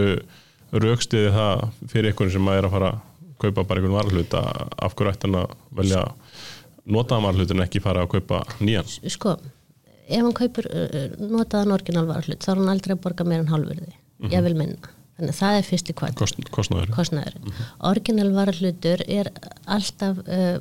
raukstiði 0.73 1.33
það 1.35 1.65
fyrir 1.91 2.13
ykkur 2.13 2.31
sem 2.33 2.49
er 2.53 2.67
að 2.67 2.75
fara 2.75 2.93
að 2.93 3.01
kaupa 3.43 3.65
bara 3.67 3.81
einhvern 3.81 3.97
varhlut 3.97 4.35
af 4.37 4.95
hverju 4.95 5.13
ætti 5.13 5.27
hann 5.27 5.39
að 5.41 5.53
velja 5.79 6.03
notaðan 6.83 7.27
varhlut 7.27 7.53
en 7.53 7.63
ekki 7.65 7.83
fara 7.83 8.03
að 8.03 8.13
kaupa 8.15 8.41
nýjan? 8.63 8.89
Sko, 9.11 9.37
ef 10.07 10.19
hann 10.19 10.35
kaupur 10.37 10.67
uh, 10.69 11.15
notaðan 11.21 11.75
orginal 11.75 12.07
varhlut, 12.09 12.43
þá 12.43 12.53
er 12.53 12.61
hann 12.61 12.73
aldrei 12.75 12.97
að 12.97 13.05
borga 13.05 13.27
meira 13.27 13.45
en 13.45 13.53
hálfurði, 13.53 13.95
ég 14.31 14.45
vil 14.47 14.57
minna 14.59 14.93
þannig 15.23 15.35
að 15.35 15.41
það 15.41 15.57
er 15.57 15.67
fyrsti 15.71 15.97
kvart 15.97 16.19
Kost, 16.19 16.39
kostnaður 16.53 16.93
kostnæður. 16.93 17.37
Orginal 17.89 18.29
varahlutur 18.35 19.03
er 19.07 19.29
alltaf 19.71 20.19
uh, 20.27 20.57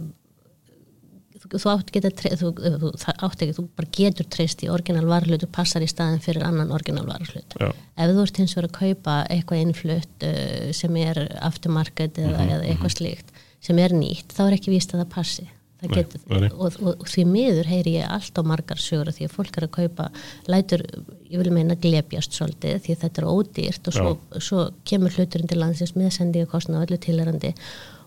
þú, 1.43 1.51
þú 1.57 1.73
átt 1.73 1.93
geta 1.95 2.13
þú, 2.15 2.53
þú, 2.57 2.93
það 3.03 3.25
átt 3.29 3.45
ekki, 3.45 3.57
þú 3.59 3.67
bara 3.81 3.93
getur 3.99 4.29
treyst 4.37 4.63
í 4.63 4.71
orginal 4.73 5.07
varahlutur 5.11 5.51
passar 5.53 5.85
í 5.85 5.91
staðin 5.91 6.23
fyrir 6.23 6.47
annan 6.47 6.73
orginal 6.75 7.07
varahlut. 7.09 7.57
Ef 7.59 8.13
þú 8.15 8.27
ert 8.27 8.43
hins 8.43 8.55
vegar 8.57 8.71
að 8.71 8.79
kaupa 8.79 9.17
eitthvað 9.33 9.65
innflutt 9.67 10.29
uh, 10.29 10.69
sem 10.77 11.01
er 11.03 11.25
aftermarket 11.43 12.23
eða, 12.23 12.47
eða 12.47 12.69
eitthvað 12.69 12.97
slíkt 13.01 13.35
sem 13.63 13.79
er 13.79 13.93
nýtt, 13.95 14.33
þá 14.35 14.47
er 14.49 14.57
ekki 14.57 14.73
víst 14.75 14.95
að 14.95 15.05
það 15.05 15.13
passi. 15.13 15.45
Get, 15.91 16.13
nei, 16.31 16.47
og, 16.53 16.77
og, 16.79 17.01
og 17.03 17.09
því 17.11 17.25
miður 17.27 17.67
heyri 17.67 17.97
ég 17.97 18.11
allt 18.15 18.37
á 18.39 18.43
margar 18.47 18.79
sögur 18.79 19.11
því 19.11 19.27
að 19.27 19.33
fólk 19.35 19.57
er 19.59 19.65
að 19.67 19.73
kaupa 19.75 20.05
lætur, 20.47 20.85
ég 21.27 21.41
vil 21.41 21.55
meina 21.55 21.75
glepjast 21.75 22.37
svolítið 22.39 22.85
því 22.85 22.95
að 22.95 23.03
þetta 23.03 23.23
er 23.23 23.27
ódýrt 23.33 23.91
og 23.91 23.97
svo, 23.97 24.13
svo 24.39 24.69
kemur 24.87 25.17
hluturinn 25.17 25.51
til 25.51 25.59
landsins 25.59 25.97
með 25.99 26.15
sendingakostna 26.19 26.79
og 26.79 26.87
öllu 26.87 27.01
tilherandi 27.03 27.51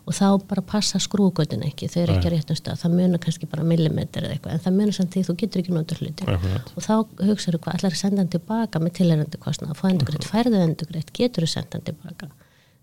og 0.05 0.13
þá 0.13 0.25
bara 0.45 0.63
passa 0.65 0.99
skrúgötin 1.01 1.65
ekki, 1.65 1.89
þau 1.89 1.99
eru 2.03 2.15
ekki 2.15 2.29
á 2.29 2.33
réttum 2.35 2.57
stað. 2.59 2.79
Það 2.83 2.97
munar 2.99 3.21
kannski 3.23 3.49
bara 3.49 3.65
millimetr 3.65 4.23
eða 4.23 4.35
eitthvað 4.35 4.55
en 4.55 4.63
það 4.65 4.77
munar 4.77 4.97
samt 4.97 5.15
því 5.15 5.23
þú 5.25 5.37
getur 5.41 5.63
ekki 5.63 5.75
nota 5.75 5.97
hluti 5.99 6.27
og 6.29 6.85
þá 6.85 6.93
hugsaðu 7.25 7.61
hvað, 7.63 7.79
ætlar 7.79 7.95
að 7.95 8.01
senda 8.01 8.21
hann 8.21 8.33
tilbaka 8.35 8.81
með 8.83 8.97
tilherandi 8.99 9.41
kostna, 9.41 9.71
að 9.73 9.81
fá 9.81 9.87
endugreitt, 9.89 10.27
færðu 10.29 10.61
endugreitt 10.61 11.13
getur 11.17 11.47
þú 11.47 11.51
senda 11.55 11.79
hann 11.79 11.87
tilbaka? 11.89 12.29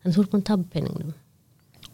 En 0.03 0.15
þú 0.15 0.25
ert 0.25 0.35
búin 0.35 0.43
að 0.43 0.49
tapa 0.51 0.73
peningnum. 0.75 1.15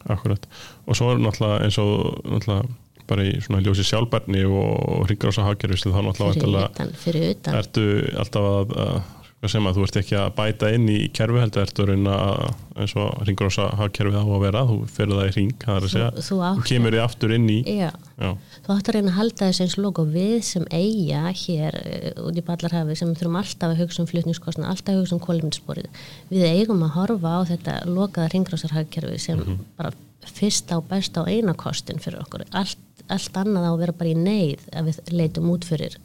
Akkurat. 0.09 0.47
Og 0.87 0.97
svo 0.97 1.11
er 1.13 1.21
náttúrulega 1.21 1.67
eins 1.67 1.77
og 1.83 2.23
náttúrulega 2.25 2.77
bara 3.09 3.27
í 3.27 3.35
svona 3.45 3.61
ljósi 3.65 3.85
sjálfbærni 3.89 4.43
og 4.47 5.05
hringrása 5.09 5.45
hagkerfislu 5.47 5.93
þá 5.95 6.01
náttúrulega 6.07 6.33
fyrir 6.33 6.43
væntanlega 6.43 6.73
utan, 6.73 6.91
fyrir 7.05 7.31
utan. 7.35 7.61
ertu 7.63 7.87
alltaf 8.23 8.51
að, 8.55 8.75
að 8.87 8.99
sem 9.47 9.67
að 9.69 9.77
þú 9.77 9.83
ert 9.85 9.97
ekki 10.01 10.15
að 10.19 10.31
bæta 10.35 10.69
inn 10.75 10.87
í 10.91 10.97
kerfi 11.15 11.39
heldur 11.39 11.61
ertu 11.63 11.83
að 11.85 11.89
reyna 11.93 12.15
að 12.19 12.81
eins 12.83 12.93
og 12.99 13.69
hagkerfið 13.79 14.17
á 14.19 14.23
að 14.25 14.41
vera 14.43 14.63
þú 14.67 14.75
fyrir 14.91 15.13
það 15.15 15.29
í 15.29 15.31
hring, 15.37 15.53
það 15.61 15.77
er 15.77 15.85
að 15.87 15.93
segja 15.93 16.09
Þú- 16.17 16.39
þú 16.57 16.65
kemur 16.67 16.95
þið 16.97 17.03
aftur 17.05 17.33
inn 17.37 17.45
í 17.53 17.55
Já, 17.63 17.87
já, 18.19 18.33
þú 18.65 18.73
átt 18.75 18.91
að 18.91 18.97
reyna 18.97 19.13
að 19.13 19.17
halda 19.21 19.47
þess 19.47 19.63
eins 19.63 19.77
og 19.79 20.01
við 20.11 20.35
sem 20.49 20.67
eiga 20.75 21.23
hér 21.45 21.79
uh, 21.79 22.27
út 22.27 22.41
í 22.41 22.45
Ballarhafi 22.49 22.99
sem 22.99 23.15
þurfum 23.15 23.39
alltaf 23.39 23.71
að 23.71 23.79
hugsa 23.85 24.03
um 24.03 24.11
flutningskostna, 24.11 24.67
alltaf 24.73 24.91
að 24.97 25.01
hugsa 25.05 25.15
um 25.15 25.23
kólumnissporið. 25.23 25.87
Við 26.35 26.47
eigum 26.51 26.83
að 26.83 26.95
horfa 26.99 27.35
á 27.39 27.41
þetta 27.53 27.79
lokaða 27.87 28.33
ringrásarhagkerfi 28.35 29.23
sem 29.23 29.39
bara 29.79 29.95
fyrst 30.37 30.71
á 30.73 30.77
best 30.89 31.17
á 31.17 31.23
eina 31.27 31.53
kostin 31.57 31.99
fyrir 32.03 32.21
okkur. 32.23 32.45
Allt, 32.57 32.79
allt 33.09 33.37
annað 33.41 33.67
á 33.67 33.71
að 33.73 33.79
vera 33.83 33.95
bara 33.99 34.13
í 34.13 34.17
neyð 34.17 34.65
að 34.73 34.89
við 34.91 35.13
leitum 35.19 35.49
út 35.53 35.67
fyrir, 35.67 35.95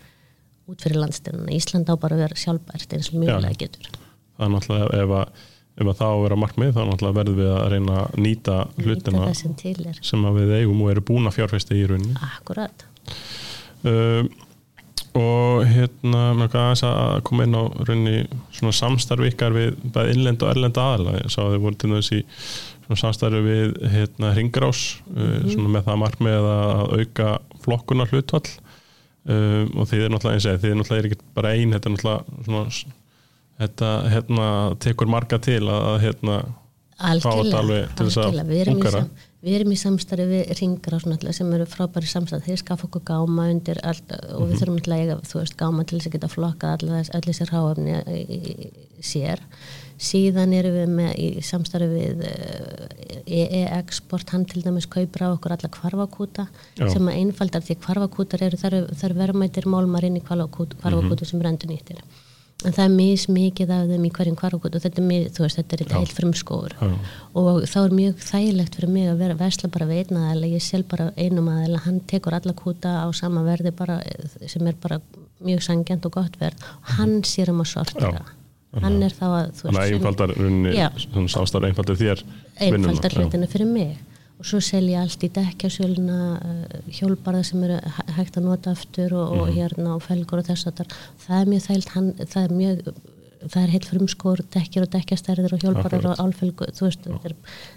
út 0.71 0.85
fyrir 0.85 1.01
landstyrnuna. 1.03 1.53
Ísland 1.57 1.91
á 1.91 1.95
bara 1.97 2.17
að 2.19 2.25
vera 2.27 2.41
sjálfbært 2.45 2.97
eins 2.97 3.11
og 3.13 3.19
mjögulega 3.23 3.61
getur. 3.65 3.91
það 4.37 4.47
er 4.49 4.55
náttúrulega 4.55 5.03
ef 5.05 5.13
að, 5.19 5.43
ef 5.75 5.91
að 5.91 5.99
það 6.01 6.09
á 6.09 6.15
að 6.15 6.23
vera 6.25 6.39
markmið 6.45 6.73
þá 6.75 6.81
náttúrulega 6.89 7.19
verðum 7.21 7.37
við 7.43 7.53
að 7.55 7.69
reyna 7.75 7.99
að 8.05 8.17
nýta 8.25 8.57
hlutina 8.81 9.27
Nýta 9.29 9.93
sem 10.11 10.25
við 10.39 10.55
eigum 10.61 10.83
og 10.87 10.91
eru 10.95 11.05
búin 11.11 11.29
að 11.31 11.37
fjárfesta 11.39 11.77
í 11.79 11.85
rauninni 11.91 12.17
Akkurat. 12.33 12.85
um, 13.87 14.29
og 15.15 15.61
hérna 15.71 16.23
mér 16.35 16.57
aðeins 16.59 16.83
að 16.89 17.21
koma 17.29 17.45
inn 17.47 17.55
á 17.55 17.63
rauninni 17.87 18.25
svona 18.57 18.75
samstarfi 18.75 19.31
ykkar 19.31 19.55
við 19.55 19.77
bæði 19.95 20.17
innlend 20.17 20.43
og 20.43 20.51
erlend 20.51 20.81
aðala 20.83 21.15
ég 21.21 21.31
sá 21.31 21.45
að 21.45 21.53
þið 21.55 21.63
voru 21.69 21.79
til 21.85 21.93
þess 21.95 22.15
svona 22.85 23.01
samstarfi 23.01 23.41
við 23.47 23.75
hérna 23.95 24.33
hringrás 24.37 24.81
uh, 25.15 25.41
svona 25.51 25.73
með 25.79 25.87
það 25.89 26.01
markmið 26.05 26.49
að 26.51 26.83
auka 26.99 27.29
flokkunar 27.65 28.11
hlutvall 28.13 28.51
um, 29.25 29.71
og 29.81 29.89
þið 29.91 30.05
er 30.07 30.13
náttúrulega 30.15 30.37
eins 30.39 30.49
og 30.51 30.61
þið 30.65 30.71
er 30.75 30.79
náttúrulega 30.83 31.09
ekki 31.11 31.21
bara 31.39 31.55
ein 31.57 31.73
þetta 31.77 31.89
er 31.91 31.97
náttúrulega 31.97 32.45
svona 32.49 32.99
þetta 33.65 33.93
hérna 34.11 34.49
tekur 34.83 35.11
marga 35.15 35.39
til 35.39 35.63
að 35.71 36.01
hérna 36.03 36.41
alveg 37.61 37.95
til 37.99 38.07
þess 38.09 38.19
að 38.23 38.35
sam- 38.99 39.15
Við 39.45 39.55
erum 39.59 39.73
í 39.75 39.77
samstarfi 39.77 40.25
við 40.31 40.53
ringra 40.57 40.99
sem 41.37 41.51
eru 41.53 41.65
frábæri 41.69 42.09
samstarf, 42.09 42.47
þeir 42.47 42.61
skaffa 42.63 42.87
okkur 42.87 43.03
gáma 43.11 43.45
undir 43.53 43.77
allt 43.85 44.09
og 44.33 44.41
Mhm. 44.41 44.47
við 44.49 44.61
þurfum 44.63 44.79
alltaf 44.79 44.95
að 44.95 45.03
eiga, 45.03 45.17
þú 45.29 45.35
veist, 45.41 45.57
gáma 45.61 45.85
til 45.85 45.99
þess 45.99 46.09
að 46.09 46.15
geta 46.15 46.31
flokka 46.33 46.71
allir 46.73 46.95
í- 48.25 48.39
í- 48.41 48.71
sér. 49.05 49.43
Síðan 50.05 50.53
erum 50.57 50.75
við 50.77 50.91
með 50.99 51.13
í 51.17 51.29
samstarfi 51.45 51.87
við 51.89 52.25
EE-export, 53.25 54.35
hann 54.35 54.45
til 54.49 54.65
dæmis 54.65 54.89
kaupir 54.91 55.25
á 55.25 55.33
okkur 55.33 55.55
alla 55.57 55.71
kvarfakúta 55.73 56.49
Já. 56.77 56.89
sem 56.93 57.09
að 57.09 57.23
einfaldar 57.23 57.65
því 57.65 57.79
kvarfakútar 57.81 58.45
eru, 58.45 58.61
það 58.61 58.77
eru 59.09 59.19
verðmætir 59.23 59.71
málmar 59.71 60.05
inn 60.05 60.21
í 60.21 60.25
kvarfakútu, 60.25 60.79
kvarfakútu 60.83 61.29
sem 61.29 61.41
er 61.41 61.51
endur 61.53 61.73
nýttir. 61.73 62.05
En 62.65 62.73
það 62.73 62.85
er 62.85 62.93
mis 62.95 63.25
mikið 63.29 63.73
af 63.75 63.89
þeim 63.91 64.05
í 64.09 64.13
hverjum 64.19 64.37
kvarfakútu 64.41 64.79
og 64.79 64.85
þetta 64.85 65.03
er, 65.05 65.27
þú 65.37 65.45
veist, 65.45 65.59
þetta 65.59 65.77
er 65.77 65.97
heilt 65.99 66.15
frumskóður 66.17 66.77
og 67.41 67.65
þá 67.69 67.79
er 67.83 67.97
mjög 67.99 68.23
þægilegt 68.29 68.79
fyrir 68.79 68.95
mig 68.95 69.11
að 69.11 69.25
vera 69.25 69.41
vesla 69.41 69.73
bara 69.75 69.89
við 69.91 70.05
einn 70.05 70.23
aðeila, 70.23 70.53
ég 70.55 70.65
sel 70.65 70.85
bara 70.89 71.11
einum 71.17 71.51
aðeila, 71.53 71.83
hann 71.89 72.01
tekur 72.09 72.37
alla 72.39 72.57
kúta 72.57 72.95
á 73.05 73.07
sama 73.17 73.45
verði 73.45 73.75
bara, 73.77 74.01
eh, 74.05 74.49
sem 74.49 74.65
er 74.67 74.79
bara 74.81 75.01
mjög 75.45 75.67
sangjant 75.67 76.09
og 76.09 76.17
gott 76.17 76.41
verð 76.41 76.65
og 76.79 76.97
hann 76.97 77.21
sér 77.27 77.53
um 77.53 77.61
að 77.65 77.73
sortira 77.75 78.15
Já. 78.15 78.44
Hann 78.83 79.03
er 79.03 79.11
þá 79.15 79.25
að 79.29 79.53
þannig 79.61 79.81
að 79.81 79.93
einfaldar 79.95 80.31
samstarfi 81.29 81.67
einfaldar 81.71 81.97
þér 81.97 82.25
einfaldar 82.61 83.11
Já. 83.15 83.21
hlutina 83.23 83.47
fyrir 83.47 83.67
mig 83.71 83.97
og 84.39 84.45
svo 84.51 84.59
selja 84.61 85.01
allt 85.05 85.23
í 85.23 85.29
dekkjasöluna 85.31 86.19
uh, 86.43 86.79
hjólbarða 86.91 87.45
sem 87.45 87.63
eru 87.63 87.77
hæ- 87.79 88.13
hægt 88.19 88.37
að 88.37 88.43
nota 88.49 88.71
aftur 88.75 89.13
og, 89.15 89.33
og 89.39 89.47
Mhm. 89.49 89.55
hérna 89.57 89.95
og 89.95 90.03
felgur 90.03 90.39
og 90.39 90.45
þess 90.49 90.67
að 90.67 90.87
það 91.27 91.41
er 91.41 91.47
mjög 91.53 91.63
þægilt 91.69 91.89
hann, 91.95 92.13
það 92.19 92.43
er 92.45 92.55
mjög 92.59 92.95
það 93.45 93.63
er 93.63 93.69
heilt 93.75 93.85
frumskór, 93.85 94.41
dekkjur 94.55 94.83
og 94.87 94.91
dekkjastærðir 94.91 95.53
og 95.53 95.61
Akkurat. 95.85 96.19
og 97.15 97.25
er, 97.25 97.35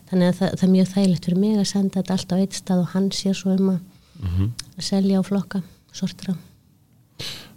þannig 0.10 0.28
að 0.32 0.36
það, 0.40 0.52
það 0.58 0.64
er 0.64 0.74
mjög 0.76 0.88
þægilegt 0.96 1.26
fyrir 1.26 1.40
mig 1.40 1.58
að 1.60 1.66
senda 1.68 2.02
þetta 2.02 2.14
allt 2.18 2.32
á 2.32 2.36
eitt 2.40 2.54
stað 2.56 2.80
og 2.80 2.88
hann 2.94 3.10
sér 3.12 3.34
svo 3.36 3.52
um 3.52 3.70
að 3.70 3.80
Mhm. 4.18 4.52
að 4.78 4.84
selja 4.84 5.20
og 5.20 5.26
flokka, 5.28 5.62
sortira 5.94 6.36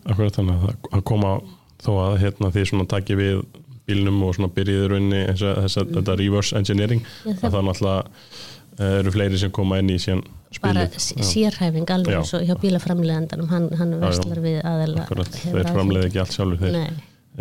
Akkurat 0.05 0.33
þannig 0.37 0.55
að 0.57 0.63
það- 0.67 0.91
að 0.99 1.05
koma 1.05 1.41
þó 1.81 1.91
að 2.05 2.19
hérna 2.25 2.51
því 2.55 2.65
svona 2.71 2.87
taki 2.91 3.17
við 3.19 3.43
bílnum 3.91 4.23
og 4.23 4.35
svona 4.37 4.53
byrjiði 4.55 4.89
rauninni 4.93 5.21
þess 5.33 5.43
að 5.49 5.61
að 5.89 5.95
þetta 5.97 6.17
reverse 6.21 6.57
engineering 6.61 7.03
að 7.27 7.41
það- 7.47 7.65
náttúrulega 7.69 8.05
eh, 8.81 8.99
eru 9.01 9.11
fleiri 9.17 9.39
sem 9.41 9.51
koma 9.51 9.79
inn 9.83 9.91
í 9.91 9.99
síðan 9.99 10.23
bara 10.63 10.87
sérhæfing 10.99 11.91
alveg 11.95 12.17
eins 12.21 12.33
og 12.35 12.43
hjá 12.47 12.55
bílaframlegandanum 12.63 13.49
hann, 13.51 13.69
hann 13.79 13.93
já. 13.97 14.01
verslar 14.03 14.41
við 14.45 14.59
aðeila 14.67 15.05
þeir 15.09 15.23
aðfengi. 15.25 15.73
framleiði 15.75 16.09
ekki 16.11 16.21
allt 16.23 16.37
sjálfur 16.37 16.63
þeir 16.65 16.73
Nei, 16.79 16.91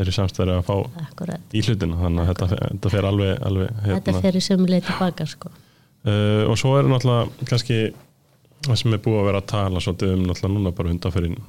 eru 0.03 0.11
samstæðir 0.15 0.51
að 0.57 0.65
fá 0.67 0.75
akkurat 1.05 1.55
í 1.57 1.63
hlutina 1.65 1.97
þannig 2.03 2.21
að 2.23 2.29
þetta, 2.33 2.49
þetta 2.65 2.91
fer 2.95 3.07
alveg, 3.09 3.31
alveg 3.49 3.71
Þetta 3.85 4.11
hérna. 4.13 4.21
fer 4.25 4.37
í 4.37 4.43
sömu 4.45 4.67
leið 4.69 4.85
tilbaka 4.89 5.25
sko. 5.31 5.49
uh, 6.05 6.43
og 6.49 6.57
svo 6.61 6.75
er 6.79 6.89
náttúrulega 6.91 7.49
kannski 7.49 7.79
það 8.67 8.75
sem 8.83 8.93
er 8.93 9.01
búið 9.05 9.19
að 9.21 9.29
vera 9.31 9.41
að 9.41 9.49
tala 9.53 9.79
svolítið 9.85 10.13
um 10.17 10.27
náttúrulega 10.29 10.53
núna 10.59 10.75
bara 10.77 10.93
undanferinn 10.93 11.37
uh, 11.39 11.47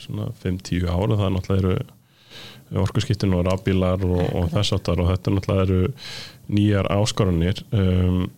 svona 0.00 0.30
5-10 0.42 0.86
ára 0.90 1.18
það 1.20 1.34
náttúrulega 1.36 1.72
eru 1.72 2.80
orkuskiptin 2.84 3.34
og 3.34 3.46
rafbílar 3.48 4.04
og, 4.06 4.22
og 4.36 4.50
þess 4.52 4.76
áttar 4.76 5.02
og 5.02 5.10
þetta 5.10 5.34
náttúrulega 5.34 5.66
eru 5.66 5.80
nýjar 6.50 6.88
áskoranir. 6.94 7.62
Um, 7.74 8.28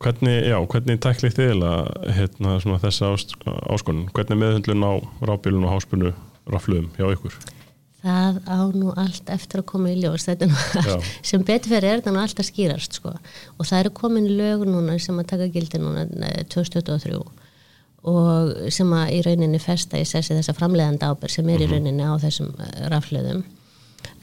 hvernig, 0.00 0.36
já, 0.48 0.56
hvernig 0.72 1.00
tæklið 1.04 1.36
þið 1.36 1.64
hérna, 2.16 2.58
svona, 2.62 2.80
þessa 2.80 3.12
áskonun 3.14 4.08
hvernig 4.14 4.36
er 4.36 4.42
meðhundlun 4.44 4.86
á 4.88 4.92
rafbílun 5.28 5.66
og 5.68 5.74
háspunu 5.76 6.14
rafluðum 6.50 6.92
hjá 6.96 7.10
ykkur? 7.12 7.36
Það 8.00 8.38
á 8.48 8.60
nú 8.72 8.94
allt 8.96 9.28
eftir 9.28 9.60
að 9.60 9.66
koma 9.74 9.90
í 9.92 9.98
ljós. 10.00 10.24
Þetta 10.24 10.46
er 10.46 10.50
nú 10.54 10.56
Já. 10.56 10.94
allt, 10.94 11.10
sem 11.28 11.42
betur 11.44 11.74
fyrir 11.74 11.90
er 11.90 12.00
þetta 12.00 12.14
nú 12.14 12.22
alltaf 12.22 12.48
skýrast 12.48 12.96
sko. 12.96 13.12
og 13.58 13.68
það 13.68 13.82
eru 13.82 13.92
komin 13.98 14.30
lög 14.38 14.64
núna 14.64 14.96
sem 14.96 15.18
að 15.20 15.28
taka 15.34 15.50
gildi 15.52 15.82
núna 15.82 16.06
eh, 16.08 16.40
2023 16.48 17.20
og 18.08 18.52
sem 18.72 18.92
að 18.96 19.14
í 19.16 19.22
rauninni 19.26 19.60
festa 19.60 20.00
í 20.00 20.06
sessi 20.08 20.36
þessa 20.36 20.54
framleiðanda 20.56 21.10
ábyrg 21.12 21.34
sem 21.34 21.48
er 21.52 21.64
í 21.64 21.68
rauninni 21.68 22.06
á 22.06 22.16
þessum 22.22 22.54
eh, 22.56 22.86
rafhlöðum 22.92 23.42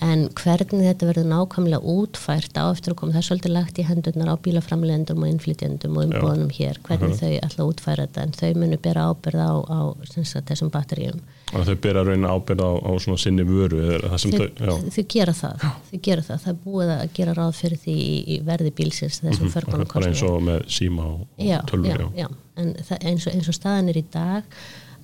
en 0.04 0.28
hvernig 0.38 0.84
þetta 0.86 1.08
verður 1.10 1.30
nákvæmlega 1.32 1.94
útfært 1.94 2.58
á 2.62 2.70
eftir 2.70 2.94
að 2.94 3.00
koma 3.00 3.16
það 3.16 3.22
er 3.22 3.28
svolítið 3.28 3.54
lagt 3.56 3.80
í 3.82 3.86
hendurnar 3.88 4.30
á 4.30 4.36
bílaframleiðendum 4.46 5.24
og 5.24 5.32
innflytjendum 5.32 5.98
og 5.98 6.06
umbúðunum 6.06 6.52
hér 6.54 6.78
hvernig 6.86 7.18
þau 7.18 7.32
ætla 7.32 7.64
að 7.64 7.72
útfæra 7.72 8.06
þetta. 8.06 8.26
En 8.28 8.36
þau 8.38 8.62
munu 8.62 8.80
bera 8.84 9.08
ábyrð 9.10 9.42
á, 9.42 9.54
á 9.58 9.80
sagt, 10.22 10.46
þessum 10.52 10.72
batteríum. 10.74 11.24
Og 11.56 11.66
þau 11.66 11.74
að 12.04 12.12
reyna 12.12 12.36
ábyrð 12.36 12.62
á, 12.62 12.72
á 12.78 12.92
sinni 13.24 13.48
vöru 13.48 13.82
þau, 14.06 14.48
þau, 14.62 14.78
þau 14.94 15.04
gera 15.16 15.36
það. 15.42 15.68
Þau 15.90 16.00
gera 16.10 16.26
það, 16.30 16.42
það 16.46 16.54
er 16.54 16.60
búið 16.68 16.94
að 16.98 17.06
gera 17.18 17.38
ráð 17.38 17.54
fyrir 17.58 17.82
því 17.86 17.96
í, 17.98 18.18
í 18.36 18.40
verði 18.46 18.74
bílsins 18.78 19.22
þessum 19.24 19.48
mm 19.48 19.56
Akkurat, 19.58 19.94
bara 19.94 20.12
eins 20.12 20.26
og 20.28 20.42
með 20.46 20.68
síma 20.78 21.08
og, 21.08 21.24
já. 21.42 22.28
en 22.58 22.76
það, 22.86 23.00
eins, 23.02 23.26
og, 23.26 23.34
eins 23.34 23.50
og 23.50 23.58
staðan 23.58 23.90
er 23.90 23.98
í 23.98 24.06
dag 24.14 24.58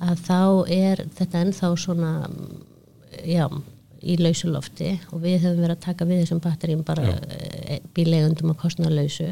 að 0.04 0.24
þá 0.28 0.40
er 0.74 1.04
þetta 1.18 1.44
ennþá 1.46 1.70
svona 1.80 2.14
já, 3.24 3.48
í 4.04 4.18
lausulofti 4.20 4.92
og 5.12 5.24
við 5.24 5.44
höfum 5.46 5.62
verið 5.64 5.76
að 5.78 5.84
taka 5.88 6.08
við 6.10 6.24
þessum 6.24 6.42
batterjum 6.44 6.84
bara 6.86 7.16
e, 7.24 7.80
bílegundum 7.96 8.54
að 8.54 8.62
kostnarlausu 8.64 9.32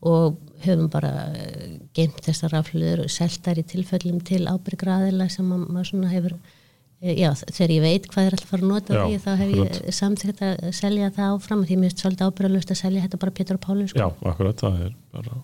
og 0.00 0.38
höfum 0.64 0.88
bara 0.92 1.10
eh, 1.34 1.76
geimt 1.96 2.20
þessar 2.24 2.54
rafluður 2.56 3.04
og 3.04 3.12
seltar 3.12 3.60
í 3.60 3.66
tilfellum 3.68 4.20
til 4.24 4.46
ábyrgraðila 4.48 5.28
sem 5.32 5.48
að 5.52 5.66
maður 5.66 5.90
svona 5.90 6.12
hefur 6.12 6.34
eh, 7.00 7.14
já, 7.16 7.30
þegar 7.42 7.74
ég 7.76 7.84
veit 7.84 8.08
hvað 8.12 8.28
er 8.28 8.36
alltaf 8.36 8.48
að 8.48 8.54
fara 8.54 8.66
að 8.66 8.72
nota 8.74 8.96
Já, 8.96 9.02
því 9.04 9.20
þá 9.24 9.30
hef 9.42 9.54
ég 9.56 9.98
samþýgt 10.00 10.42
að 10.46 10.64
selja 10.80 11.12
það 11.16 11.36
áfram 11.36 11.66
því 11.68 11.78
mér 11.82 11.92
er 11.92 12.02
svolítið 12.02 12.32
ábyrgalust 12.32 12.74
að 12.74 12.82
selja 12.82 13.04
þetta 13.06 13.22
bara 13.24 13.36
Pétur 13.40 13.60
og 13.60 13.64
Pálu 13.66 13.88
sko. 13.90 14.00
já, 14.02 14.08
akkurat, 14.32 14.64
það 14.64 14.82
er 14.86 14.96
bara 15.16 15.40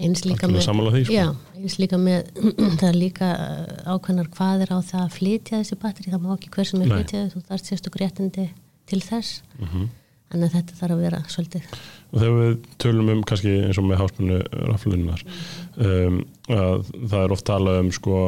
eins 0.00 0.24
líka 0.26 0.48
með 0.50 0.64
því, 0.66 1.02
sko. 1.06 1.14
já, 1.16 1.26
eins 1.56 1.76
líka 1.80 1.98
með 2.00 2.30
það 2.80 2.88
er 2.90 2.98
líka 3.00 3.28
uh, 3.32 3.94
ákveðnar 3.96 4.28
hvað 4.36 4.64
er 4.66 4.72
á 4.74 4.78
það 4.84 5.04
að 5.06 5.14
flytja 5.16 5.60
þessi 5.62 5.78
batteri, 5.82 6.12
það 6.12 6.24
má 6.26 6.32
ekki 6.36 6.50
hver 6.56 6.68
sem 6.70 6.82
er 6.82 6.90
Nei. 6.90 6.96
flytja 6.98 7.22
þau, 7.22 7.30
þú 7.36 7.44
þarft 7.50 7.70
sérstu 7.70 7.94
réttindi 8.02 8.48
til 8.86 9.00
þess 9.02 9.40
Mhm. 9.62 9.86
þannig 10.26 10.48
að 10.50 10.54
þetta 10.58 10.76
þarf 10.80 10.94
að 10.96 11.02
vera 11.06 11.18
svolítið 11.30 11.66
og 12.12 12.20
þegar 12.20 12.36
við 12.42 12.54
tölum 12.82 13.10
um 13.14 13.22
kannski 13.30 13.52
eins 13.66 13.78
og 13.80 13.84
með 13.86 14.00
háspennu 14.02 14.38
raflunar 14.72 15.22
um, 15.78 16.16
að 16.50 16.90
það 17.12 17.20
er 17.22 17.34
oft 17.36 17.46
talað 17.46 17.80
um 17.84 17.90
sko, 17.94 18.20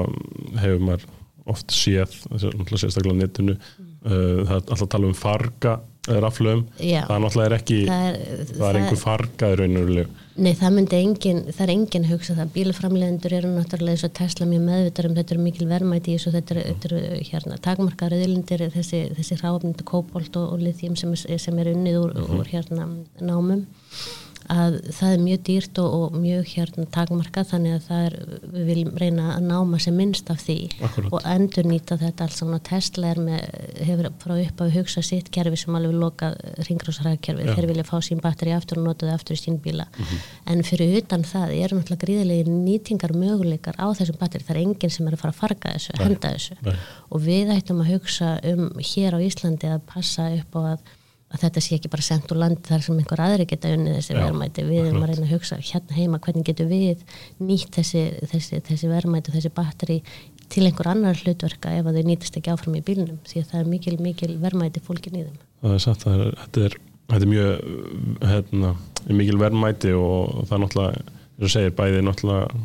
hefur 0.63 0.85
maður 0.89 1.07
oft 1.49 1.73
séð, 1.75 2.15
sérstaklega 2.39 3.17
netinu 3.19 3.55
uh, 3.59 4.09
það 4.09 4.53
er 4.53 4.59
alltaf 4.61 4.83
að 4.87 4.93
tala 4.95 5.11
um 5.11 5.17
farga 5.19 5.77
raflum, 6.25 6.65
Já. 6.79 7.03
það 7.09 7.15
er 7.17 7.23
náttúrulega 7.25 7.59
ekki 7.59 7.79
það 7.89 8.09
er, 8.09 8.19
það 8.55 8.69
er 8.69 8.81
einhver 8.81 9.01
farga 9.03 9.53
í 9.53 9.61
rauninu 9.61 10.07
Nei, 10.39 10.53
það 10.55 10.75
myndi 10.77 10.99
engin, 11.03 11.39
það 11.51 11.63
er 11.65 11.71
engin 11.73 12.05
að 12.07 12.13
hugsa 12.13 12.35
það. 12.37 12.51
Bílaframlegendur 12.55 13.33
eru 13.35 13.49
náttúrulega 13.51 13.97
eins 13.97 14.05
og 14.07 14.13
Tesla 14.15 14.47
mjög 14.47 14.61
meðvitar 14.69 15.09
um 15.09 15.17
þetta 15.17 15.35
eru 15.35 15.43
mikil 15.43 15.67
verðmæti 15.67 16.13
í 16.13 16.15
þessu, 16.15 16.33
þetta 16.37 16.55
eru, 16.55 16.63
þetta 16.69 16.89
eru 16.89 17.01
hérna, 17.27 17.59
takmarkaður 17.65 18.21
öðlindir, 18.21 18.63
þessi, 18.77 19.01
þessi 19.17 19.39
ráfnindi 19.41 19.87
kóbolt 19.89 20.39
og, 20.39 20.53
og 20.55 20.63
lithium 20.63 20.95
sem, 21.01 21.17
sem 21.19 21.59
er 21.59 21.73
unnið 21.73 21.99
úr, 22.05 22.15
úr 22.39 22.53
hérna 22.53 22.87
námum 23.19 23.67
að 24.53 24.77
það 24.97 25.13
er 25.15 25.23
mjög 25.25 25.41
dýrt 25.49 25.79
og, 25.83 25.95
og 25.99 26.17
mjög 26.19 26.51
hérna 26.55 26.85
takmarkað 26.95 27.51
þannig 27.53 27.77
að 27.77 27.87
það 27.89 28.05
er, 28.09 28.17
við 28.55 28.69
viljum 28.71 29.01
reyna 29.03 29.27
að 29.35 29.47
náma 29.49 29.81
sem 29.83 29.97
minnst 29.99 30.31
af 30.33 30.41
því 30.45 30.57
Akkúrat. 30.89 31.11
og 31.13 31.29
endur 31.35 31.69
nýta 31.69 31.99
þetta 32.01 32.29
alls 32.29 32.43
og 32.47 32.55
Tesla 32.69 33.13
er 33.13 33.21
með, 33.23 33.43
hefur 33.89 34.11
frá 34.23 34.35
upp 34.37 34.63
að 34.65 34.75
hugsa 34.79 35.05
sitt 35.05 35.31
kerfi 35.35 35.61
sem 35.61 35.79
alveg 35.79 35.99
loka 35.99 36.31
ringrósarhagkerfi, 36.69 37.49
Já. 37.49 37.55
þeir 37.59 37.69
vilja 37.73 37.87
fá 37.89 37.97
sín 38.05 38.23
batteri 38.25 38.55
aftur 38.57 38.81
og 38.83 38.89
nota 38.89 39.09
þau 39.09 39.15
aftur 39.19 39.39
í 39.39 39.43
sín 39.43 39.59
bíla. 39.65 39.89
En 40.49 40.63
fyrir 40.67 40.99
utan 41.03 41.27
það 41.27 41.55
eru 41.59 41.79
náttúrulega 41.79 42.05
gríðilegi 42.05 42.53
nýtingar 42.53 43.15
möguleikar 43.17 43.79
á 43.79 43.87
þessum 43.97 44.21
batteri 44.21 44.47
það 44.47 44.57
er 44.57 44.63
enginn 44.65 44.95
sem 44.95 45.09
er 45.09 45.17
að 45.19 45.25
fara 45.25 45.35
að 45.35 45.43
farga 45.43 45.75
þessu, 45.77 45.99
henda 46.03 46.33
þessu. 46.37 46.59
Nei. 46.65 46.77
og 47.09 47.23
við 47.25 47.53
ættum 47.55 47.83
að 47.83 47.93
hugsa 47.95 48.31
um 48.53 48.69
hér 48.81 49.17
á 49.17 49.19
Íslandi 49.23 49.71
að 49.71 49.85
passa 49.89 50.29
upp 50.35 50.59
á 50.59 50.61
að, 50.75 50.95
að 51.29 51.43
þetta 51.45 51.63
sé 51.65 51.77
ekki 51.77 51.91
bara 51.93 52.05
sendt 52.05 52.33
úr 52.33 52.41
landi 52.41 52.65
þar 52.65 52.85
sem 52.85 53.01
einhver 53.01 53.21
aðri 53.21 53.47
geta 53.49 53.71
unnið 53.77 53.99
þessi 53.99 54.15
Já, 54.15 54.21
verðmæti. 54.23 54.65
Við 54.65 54.87
erum 54.87 55.03
að 55.05 55.11
reyna 55.11 55.27
að 55.27 55.35
hugsa 55.35 55.59
hérna 55.61 55.97
heima 55.99 56.21
hvernig 56.25 56.47
getum 56.49 56.71
við 56.71 57.03
nýtt 57.45 57.77
þessi, 57.77 58.05
þessi, 58.33 58.61
þessi 58.69 58.91
verðmæti 58.91 59.33
og 59.33 59.37
þessi 59.37 59.53
batteri 59.59 59.99
til 60.49 60.65
einhver 60.65 60.89
annar 60.95 61.21
hlutverka 61.21 61.75
ef 61.77 61.91
að 61.91 61.99
þau 61.99 62.09
nýtast 62.09 62.41
ekki 62.41 62.53
áfram 62.55 62.79
í 62.79 62.85
bílnum 62.87 63.21
því 63.29 63.43
að 63.43 63.53
það 63.53 63.61
er 63.61 63.71
mikil, 63.75 63.95
mikil 64.01 64.31
verðmæti 64.41 64.85
fólkin 64.85 65.19
í 65.19 65.27
þeim. 65.27 65.39
Það 65.61 65.77
er 65.77 65.85
satt, 65.85 66.07
það 66.07 66.25
er, 66.25 66.33
þetta, 66.43 66.65
er, 66.65 66.79
þetta 67.13 67.21
er 67.21 67.33
mjög 67.35 68.27
hérna, 68.33 68.73
mikil 69.21 69.39
verðmæti 69.43 69.95
og 69.99 70.43
það 70.49 70.57
er 70.57 70.65
náttúrulega, 70.65 71.17
og 71.39 71.53
segir, 71.53 71.75
bæði 71.77 72.05
náttúrulega 72.07 72.65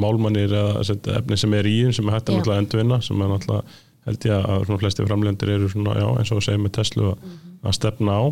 málmannir 0.00 0.52
eða 0.54 0.84
efni 1.16 1.38
sem 1.40 1.54
er 1.56 1.66
í 1.66 1.78
þeim 1.86 1.94
sem 1.96 2.10
er 2.10 2.18
hægt 2.18 2.28
að 2.30 2.52
endurvinna 2.58 3.00
sem 3.02 3.24
er 3.24 3.32
náttúrulega 3.32 3.78
held 4.10 4.26
ég 4.28 4.50
að 4.50 4.66
svona 4.66 4.82
flesti 4.82 5.06
framlendir 5.06 5.54
eru 5.54 5.70
svona, 5.72 5.96
já, 5.98 6.06
eins 6.20 6.32
og 6.34 6.44
segir 6.44 6.62
með 6.62 6.76
Tesla 6.78 7.12
að, 7.12 7.30
að 7.62 7.76
stefna 7.78 8.16
á. 8.18 8.24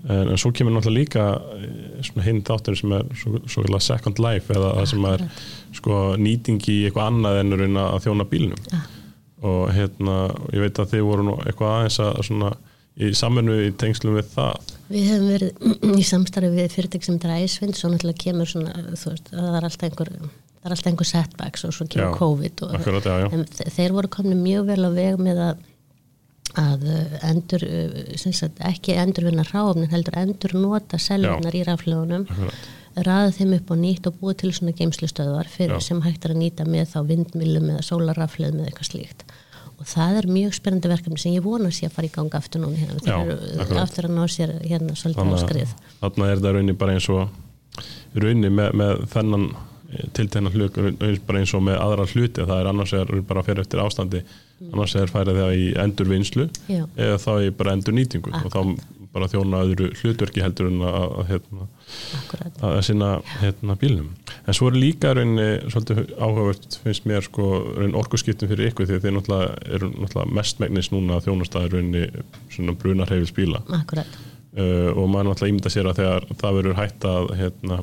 En, 0.00 0.30
en 0.32 0.40
svo 0.40 0.52
kemur 0.56 0.72
náttúrulega 0.72 0.96
líka 0.96 1.26
eh, 1.60 2.24
hinn 2.24 2.40
þáttur 2.46 2.78
sem 2.80 2.94
er 2.96 3.10
svo, 3.20 3.42
svo 3.44 3.66
kallar 3.66 3.84
second 3.84 4.22
life 4.22 4.54
eða 4.54 4.72
það 4.78 4.88
sem 4.94 5.06
er 5.10 5.26
sko 5.76 6.00
nýting 6.20 6.64
í 6.72 6.78
eitthvað 6.88 7.12
annað 7.12 7.42
en 7.42 7.58
raun 7.60 7.84
að 7.84 8.00
þjóna 8.06 8.26
bílnum. 8.30 8.64
Ja. 8.72 8.80
og 9.40 9.70
hérna, 9.72 10.14
ég 10.52 10.60
veit 10.66 10.78
að 10.82 10.90
þið 10.90 11.06
voru 11.06 11.22
nú 11.24 11.34
eitthvað 11.46 11.70
aðeins 11.78 12.00
að 12.04 12.18
svona 12.28 12.50
í 13.00 13.10
sammennu 13.16 13.56
í 13.64 13.70
tengslum 13.80 14.18
við 14.18 14.28
það. 14.34 14.74
Við 14.90 15.06
hefum 15.08 15.30
verið 15.30 15.96
í 16.02 16.04
samstarfi 16.04 16.50
við 16.56 16.74
fyrirtæk 16.74 17.06
sem 17.06 17.16
þetta 17.16 17.30
er 17.30 17.46
æsvind, 17.46 17.78
svo 17.78 17.92
náttúrulega 17.92 18.24
kemur 18.26 18.50
svona, 18.50 18.74
þú 18.90 19.14
veist, 19.14 19.32
það 19.32 19.58
er 19.58 19.68
alltaf 19.68 19.88
einhver 19.88 20.12
það 20.60 20.68
er 20.68 20.76
alltaf 20.76 20.90
einhver 20.92 21.08
setbacks 21.08 21.66
og 21.66 21.74
svo 21.76 21.88
kemur 21.88 22.12
Já, 22.12 22.18
COVID 22.20 22.64
og 22.66 22.78
akkurat, 22.78 23.10
já, 23.10 23.68
þeir 23.76 23.96
voru 23.96 24.12
komni 24.12 24.36
mjög 24.38 24.70
vel 24.70 24.82
á 24.84 24.90
veg 24.92 25.20
með 25.28 25.44
að 25.48 25.66
að 26.58 26.82
uh, 26.90 27.12
endur 27.28 27.62
uh, 27.62 27.98
sagt, 28.18 28.58
ekki 28.66 28.96
endurvinna 28.98 29.44
ráfnin 29.46 29.90
heldur 29.92 30.16
endur 30.18 30.56
nota 30.58 30.98
seljunar 30.98 31.54
í 31.54 31.62
raflegunum 31.68 32.24
raða 32.98 33.30
þeim 33.36 33.52
upp 33.60 33.70
á 33.70 33.74
nýtt 33.78 34.08
og 34.10 34.16
búið 34.18 34.40
til 34.42 34.50
svona 34.56 34.74
geimslustöðvar 34.74 35.50
sem 35.84 36.00
hægt 36.02 36.26
er 36.26 36.34
að 36.34 36.40
nýta 36.42 36.66
með 36.66 36.90
þá 36.90 36.98
vindmilum 37.06 37.70
eða 37.76 37.84
sólarrafleðum 37.86 38.64
eða 38.64 38.72
eitthvað 38.72 38.88
slíkt. 38.90 39.22
Og 39.80 39.88
það 39.88 40.18
er 40.18 40.26
mjög 40.28 40.56
spennandi 40.58 40.90
verkefni 40.90 41.22
sem 41.22 41.36
ég 41.36 41.44
vona 41.44 41.70
sé 41.72 41.86
að 41.86 41.94
fara 41.94 42.10
í 42.10 42.12
ganga 42.12 42.40
aftur 42.40 42.64
núna 42.64 42.76
hérna, 42.76 42.98
þeir 43.00 43.62
eru 43.64 43.78
aftur 43.80 44.08
að 44.10 44.16
ná 44.18 44.24
sér 44.28 44.56
hérna 44.66 44.96
svolítið 44.98 45.22
þannig 45.22 45.38
áskrið 45.38 45.70
að 45.70 46.02
þarna 46.02 46.28
er 46.32 46.42
það 46.42 46.56
raunin 46.58 46.80
bara 46.82 46.96
eins 46.98 47.08
og 47.14 48.18
raunin 48.20 48.56
með, 48.58 48.74
með 48.82 49.06
þennan 49.14 49.46
tiltegna 50.16 50.52
hlut 50.54 50.78
raunin 50.78 51.20
bara 51.26 51.42
eins 51.42 51.54
og 51.56 51.64
með 51.66 51.80
aðra 51.80 52.06
hluti. 52.12 52.46
Það 52.46 52.56
er 52.60 52.70
annars 52.70 52.94
er 52.96 53.12
bara 53.26 53.42
að 53.42 53.50
fyrir 53.50 53.64
eftir 53.64 53.82
ástandi. 53.82 54.22
Annars 54.70 54.96
er 55.00 55.10
færið 55.10 55.42
það 55.42 55.58
í 55.58 55.68
endur 55.84 56.10
vinslu 56.10 56.48
Já. 56.68 56.84
eða 56.96 57.20
þá 57.22 57.30
í 57.46 57.52
bara 57.56 57.76
endur 57.76 57.96
nýtingu 57.96 58.32
og 58.36 58.50
þá 58.52 58.60
bara 59.10 59.26
þjóna 59.30 59.62
öðru 59.64 59.90
hlutverki 59.98 60.42
heldur 60.44 60.68
en 60.70 60.82
að, 60.86 61.14
hérna, 61.30 61.66
akkurat. 62.20 62.60
að 62.66 62.76
sinna 62.86 63.10
hérna, 63.40 63.76
bílnum. 63.80 64.10
En 64.46 64.56
svo 64.56 64.70
er 64.70 64.78
líka 64.78 65.14
rauninni 65.16 65.48
svolítið 65.66 66.12
áhugavert 66.14 66.78
finnst 66.84 67.08
mér 67.10 67.26
sko 67.26 67.48
raunin 67.74 67.98
orkuskiptum 67.98 68.50
fyrir 68.52 68.70
ykkur 68.70 68.86
því 68.86 69.00
þeir 69.02 69.16
náttúrulega 69.16 69.56
eru 69.76 69.90
náttúrulega 69.96 70.36
mestmegnis 70.38 70.92
núna 70.94 71.18
að 71.18 71.26
þjónastæði 71.26 71.72
rauninni 71.74 72.26
svona 72.54 72.76
brunarheifis 72.78 73.34
bíla 73.34 73.64
akkurat. 73.80 74.20
Uh, 74.50 74.90
og 74.94 75.10
maður 75.10 75.32
náttúrulega 75.32 75.54
ímynda 75.54 75.74
sér 75.74 75.90
að 75.90 76.02
þegar 76.02 76.28
það 76.42 76.60
verður 76.60 76.78
hægt 76.78 77.08
að 77.10 77.32
hérna, 77.40 77.82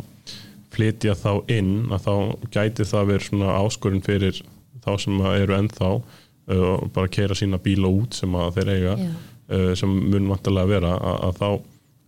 flytja 0.77 1.15
þá 1.17 1.31
inn 1.57 1.73
að 1.91 2.05
þá 2.07 2.13
gæti 2.55 2.85
það 2.87 3.09
verið 3.11 3.27
svona 3.31 3.57
áskorun 3.63 4.03
fyrir 4.05 4.39
þá 4.85 4.91
sem 5.03 5.19
að 5.25 5.41
eru 5.43 5.57
ennþá 5.57 5.89
uh, 5.97 6.69
og 6.77 6.87
bara 6.95 7.11
keira 7.17 7.35
sína 7.35 7.59
bíla 7.59 7.89
út 7.91 8.15
sem 8.21 8.37
að 8.39 8.53
þeir 8.61 8.71
eiga 8.77 8.95
uh, 9.01 9.73
sem 9.75 9.91
mun 10.13 10.29
vantarlega 10.31 10.71
vera 10.77 10.93
að, 10.95 11.19
að 11.27 11.41
þá 11.41 11.49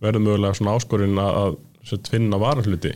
verður 0.00 0.24
mögulega 0.26 0.56
svona 0.56 0.74
áskorun 0.80 1.18
að, 1.20 1.38
að 1.90 2.10
finna 2.12 2.38
varahluti 2.40 2.94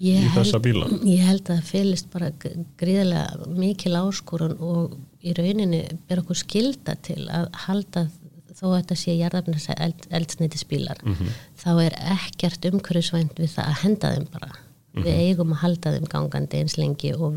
í 0.00 0.14
Ég 0.14 0.30
þessa 0.32 0.56
held- 0.56 0.64
bíla. 0.64 0.86
Ég 1.04 1.20
held 1.28 1.42
að 1.44 1.58
það 1.58 1.66
fylgist 1.68 2.06
bara 2.14 2.30
g- 2.40 2.54
gríðarlega 2.80 3.48
mikil 3.60 3.92
áskorun 4.00 4.54
og 4.64 4.94
í 5.20 5.34
rauninni 5.36 5.82
ber 6.08 6.22
okkur 6.22 6.38
skilda 6.40 6.94
til 7.04 7.20
að 7.28 7.50
halda 7.66 8.06
þó 8.56 8.62
að 8.70 8.78
þetta 8.78 8.96
sé 9.02 9.14
jarðafnins 9.18 9.66
eld, 9.76 10.06
eldsneitisbílar 10.16 11.02
Mhm. 11.04 11.28
þá 11.60 11.68
er 11.84 11.98
ekkert 12.16 12.64
umhverfisvænt 12.70 13.36
við 13.44 13.52
það 13.58 13.68
að 13.74 13.78
henda 13.84 14.10
þeim 14.16 14.26
bara 14.32 14.50
Mhm. 14.90 15.04
við 15.06 15.18
eigum 15.22 15.52
að 15.54 15.60
halda 15.62 15.90
þeim 15.94 16.06
gangandi 16.10 16.58
eins 16.60 16.72
lengi 16.80 17.10
og 17.14 17.36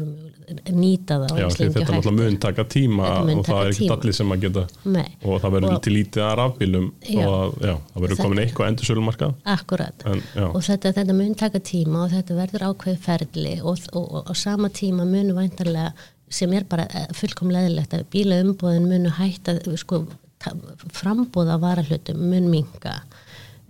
nýta 0.73 1.19
það 1.21 1.33
Já, 1.37 1.47
þetta 1.53 1.81
og 1.83 1.91
náttúrulega 1.93 2.15
mun 2.23 2.37
taka 2.41 2.63
tíma 2.65 3.09
mun 3.27 3.37
og 3.37 3.45
það 3.45 3.51
taka 3.51 3.59
er 3.67 3.69
ekki 3.73 3.83
tíma. 3.83 3.97
allir 3.99 4.15
sem 4.17 4.31
að 4.33 4.41
geta 4.41 4.63
Nei. 4.85 5.05
og 5.21 5.41
það 5.43 5.53
verður 5.57 5.75
Og- 5.75 5.83
til 5.85 5.93
lítið 5.93 6.23
að 6.25 6.33
rafbílum 6.39 6.87
og 7.27 7.53
já, 7.61 7.75
það 7.93 8.01
verður 8.07 8.21
komin 8.23 8.41
eitthvað 8.43 8.67
endur 8.71 8.89
sölumarkað 8.89 9.35
Akkurat. 9.45 10.03
En, 10.05 10.23
og 10.49 10.61
þetta, 10.65 10.93
þetta 10.97 11.13
mun 11.19 11.35
taka 11.35 11.59
tíma 11.59 12.03
og 12.07 12.11
þetta 12.15 12.39
verður 12.41 12.67
ákveð 12.71 12.97
ferli 13.05 13.55
og, 13.61 13.77
og, 13.93 14.11
og 14.13 14.25
á 14.25 14.33
sama 14.33 14.69
tíma 14.69 15.05
munu 15.05 15.33
væntarlega 15.37 15.93
sem 16.33 16.51
er 16.57 16.63
bara 16.65 16.87
eh, 16.89 17.05
fullkomlega 17.13 17.67
eðlilegt 17.69 17.93
að 17.93 18.07
bílaumbóðin 18.09 18.87
munu 18.89 19.09
hætta 19.19 19.59
sko, 19.77 20.07
á 20.41 21.57
varahlutum 21.61 22.17
mun 22.17 22.49
minga 22.49 23.03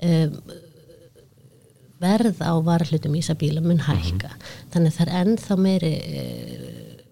um, 0.02 0.40
verð 2.04 2.44
á 2.44 2.52
varahlutum 2.68 3.16
í 3.18 3.22
þessa 3.24 3.38
bíla 3.42 3.64
mun 3.66 3.82
hækka. 3.88 4.32
Þannig 4.76 4.94
að 4.94 4.98
það 5.00 5.06
er 5.08 5.14
ennþá 5.24 5.58
meiri 5.66 5.94
uh, 5.98 7.04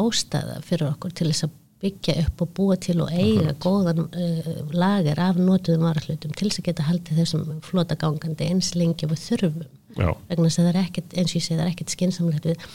ástæða 0.00 0.60
fyrir 0.66 0.88
okkur 0.92 1.14
til 1.18 1.30
þess 1.32 1.46
að 1.48 1.56
byggja 1.80 2.14
upp 2.26 2.42
og 2.44 2.50
búa 2.58 2.74
til 2.76 2.98
og 3.00 3.08
eiga 3.16 3.54
góðan 3.64 4.02
uh, 4.04 4.48
lager 4.76 5.20
af 5.24 5.38
notuðum 5.40 5.86
varahlutum 5.88 6.34
til 6.36 6.50
þess 6.50 6.60
að 6.60 6.66
geta 6.68 6.88
haldið 6.90 7.20
þessum 7.22 7.46
flota 7.64 7.96
gangandi 8.00 8.50
eins 8.52 8.74
lengi 8.76 9.08
við 9.08 9.22
þurfum. 9.28 9.68
Já. 9.96 10.10
vegna 10.28 10.46
þess 10.46 10.60
að 10.60 10.66
það 10.68 10.70
er 10.74 10.80
ekkert, 10.84 11.14
eins 11.18 11.32
og 11.32 11.38
ég 11.40 11.44
segi, 11.46 11.56
það 11.56 11.64
er 11.64 11.70
ekkert 11.72 11.94
skinsamlegt 11.96 12.44
við 12.46 12.66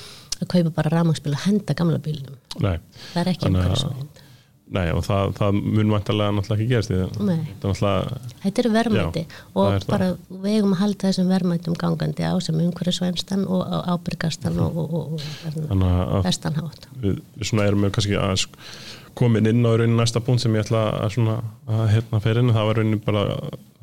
að 0.41 0.49
kaupa 0.51 0.71
bara 0.81 0.91
rafmagsbíl 0.97 1.31
og 1.37 1.43
henda 1.45 1.75
gamla 1.79 1.99
bílnum. 2.03 2.35
Nei. 2.59 2.73
það 3.13 3.21
er 3.21 3.29
ekki 3.31 3.45
Þannig 3.45 3.61
að- 3.61 3.69
umhverfisvænt 3.69 4.23
Nei, 4.73 4.87
og 4.95 5.03
það, 5.05 5.35
það 5.37 5.57
mun 5.61 5.91
vantarlega 5.93 6.33
náttúrulega 6.33 6.63
ekki 6.63 6.73
gerst 6.73 6.89
því 6.89 7.01
að 7.03 7.19
Nei. 7.27 7.41
þetta 8.41 8.61
er 8.63 8.69
það 8.71 8.79
og 9.53 9.67
er 9.69 9.83
það. 9.83 9.91
bara 9.91 10.07
við 10.41 10.55
eigum 10.55 10.73
að 10.73 10.81
halda 10.81 11.05
þessum 11.11 11.29
verðmætum 11.29 11.77
gangandi 11.83 12.25
á 12.25 12.33
sem 12.41 12.57
umhverfisvænstan 12.63 13.45
og 13.45 13.61
ábyrgastan 13.93 14.57
og, 14.65 14.79
og, 14.81 14.95
og, 14.97 15.13
og 15.19 15.59
þannig 15.69 15.93
að 16.01 16.25
bestan 16.25 16.57
hátt. 16.57 16.89
við, 17.03 17.21
svona 17.45 17.69
erum 17.69 17.85
við 17.85 17.93
kannski 17.99 18.17
að 18.17 18.47
komin 19.15 19.47
inn 19.53 19.61
á 19.63 19.71
raunin 19.77 19.95
næsta 20.01 20.19
punkt 20.25 20.43
sem 20.43 20.57
ég 20.57 20.65
ætla 20.65 20.81
að 21.05 21.13
svona 21.15 21.37
að 21.69 21.85
hérna 21.93 22.23
fer 22.25 22.41
inn 22.41 22.51
það 22.57 22.69
var 22.71 22.81
raunin 22.81 23.05
bara 23.05 23.23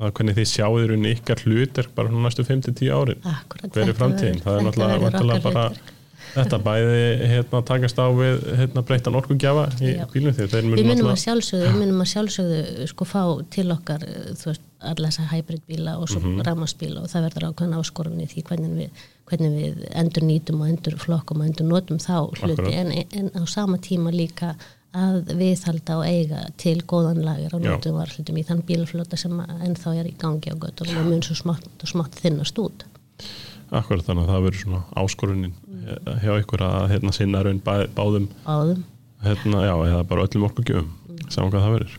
að 0.03 0.13
hvernig 0.19 0.37
þið 0.41 0.51
sjáðu 0.51 0.85
raunin 0.91 1.11
ykkar 1.15 1.47
hlutir 1.47 1.89
bara 1.95 2.11
næstu 2.27 2.45
5-10 2.45 2.91
árin 2.93 3.23
Akkurat, 3.31 3.71
hver 3.71 3.87
er 3.87 3.97
framtíðin, 3.97 4.43
það 4.43 4.59
er 4.59 4.67
náttúrulega 4.67 5.45
bara 5.47 5.67
hlutverk. 5.71 5.93
Þetta 6.33 6.59
bæði 6.65 6.99
hérna 7.29 7.61
takast 7.67 7.99
á 8.01 8.07
við 8.15 8.43
hérna 8.59 8.83
breytan 8.87 9.17
orkugjafa 9.19 9.65
í 9.79 9.93
Já. 9.95 10.05
bílum 10.13 10.33
þeir 10.37 10.51
Við 10.53 10.69
munu 10.69 10.85
munum 10.89 11.09
að 11.13 11.19
sjálfsögðu, 11.23 11.65
við 11.69 11.79
munum 11.81 12.03
að 12.03 12.11
sjálfsögðu 12.13 12.87
sko 12.93 13.07
fá 13.09 13.23
til 13.53 13.67
okkar 13.75 14.05
þú 14.39 14.49
veist, 14.51 14.67
alla 14.83 15.09
þessa 15.09 15.27
hybridbíla 15.31 15.97
og 15.97 16.09
mm 16.09 16.23
Mhm. 16.23 17.01
og 17.03 17.09
það 17.09 17.25
verður 17.27 17.47
ákveðan 17.49 17.77
áskorun 17.79 18.21
í 18.23 18.27
því 18.27 18.43
hvernig 18.43 18.71
við, 18.79 18.89
hvernig 19.29 19.51
við 19.59 19.83
endur 19.95 20.23
nýtum 20.23 20.61
og 20.61 20.67
endur 20.69 20.97
flokkum 20.97 21.41
og 21.41 21.45
endur 21.47 21.65
notum 21.65 21.97
þá 21.97 22.17
hluti 22.41 22.73
en, 22.73 22.91
en 22.91 23.29
á 23.35 23.43
sama 23.47 23.77
tíma 23.77 24.11
líka 24.11 24.55
að 24.93 25.31
viðhalda 25.39 25.97
og 25.97 26.05
eiga 26.05 26.41
til 26.57 26.81
góðan 26.85 27.23
lager 27.25 27.55
og 27.55 27.61
notum 27.65 27.95
varhlutum 27.97 28.37
í 28.37 28.43
þann 28.45 28.61
bílflota 28.67 29.17
sem 29.17 29.31
ennþá 29.39 29.95
er 29.99 30.05
í 30.11 30.15
gangi 30.21 30.53
á 30.53 30.55
göttunum 30.55 30.99
og 31.01 31.05
mun 31.09 31.23
svo 31.25 31.33
smátt 31.35 31.87
smátt 31.89 32.19
þinnast 32.21 32.59
út. 32.61 32.85
Akkurat 33.73 34.05
þannig 34.07 34.27
að 34.27 34.33
það 34.35 34.43
verður 34.47 34.63
svona 34.65 34.83
áskorunin 35.03 35.53
Mm. 35.83 36.19
hjá 36.23 36.31
ykkur 36.39 36.61
að 36.63 36.83
hérna, 36.93 37.11
sinna 37.11 37.39
raun 37.43 37.57
bá, 37.59 37.73
báðum 37.91 38.29
Áðum. 38.47 38.83
hérna, 39.25 39.63
já, 39.67 39.73
eða 39.89 40.03
bara 40.07 40.23
öllum 40.23 40.45
orkugjöfum 40.47 41.25
saman 41.33 41.51
hvað 41.51 41.65
það 41.65 41.73
verður 41.75 41.97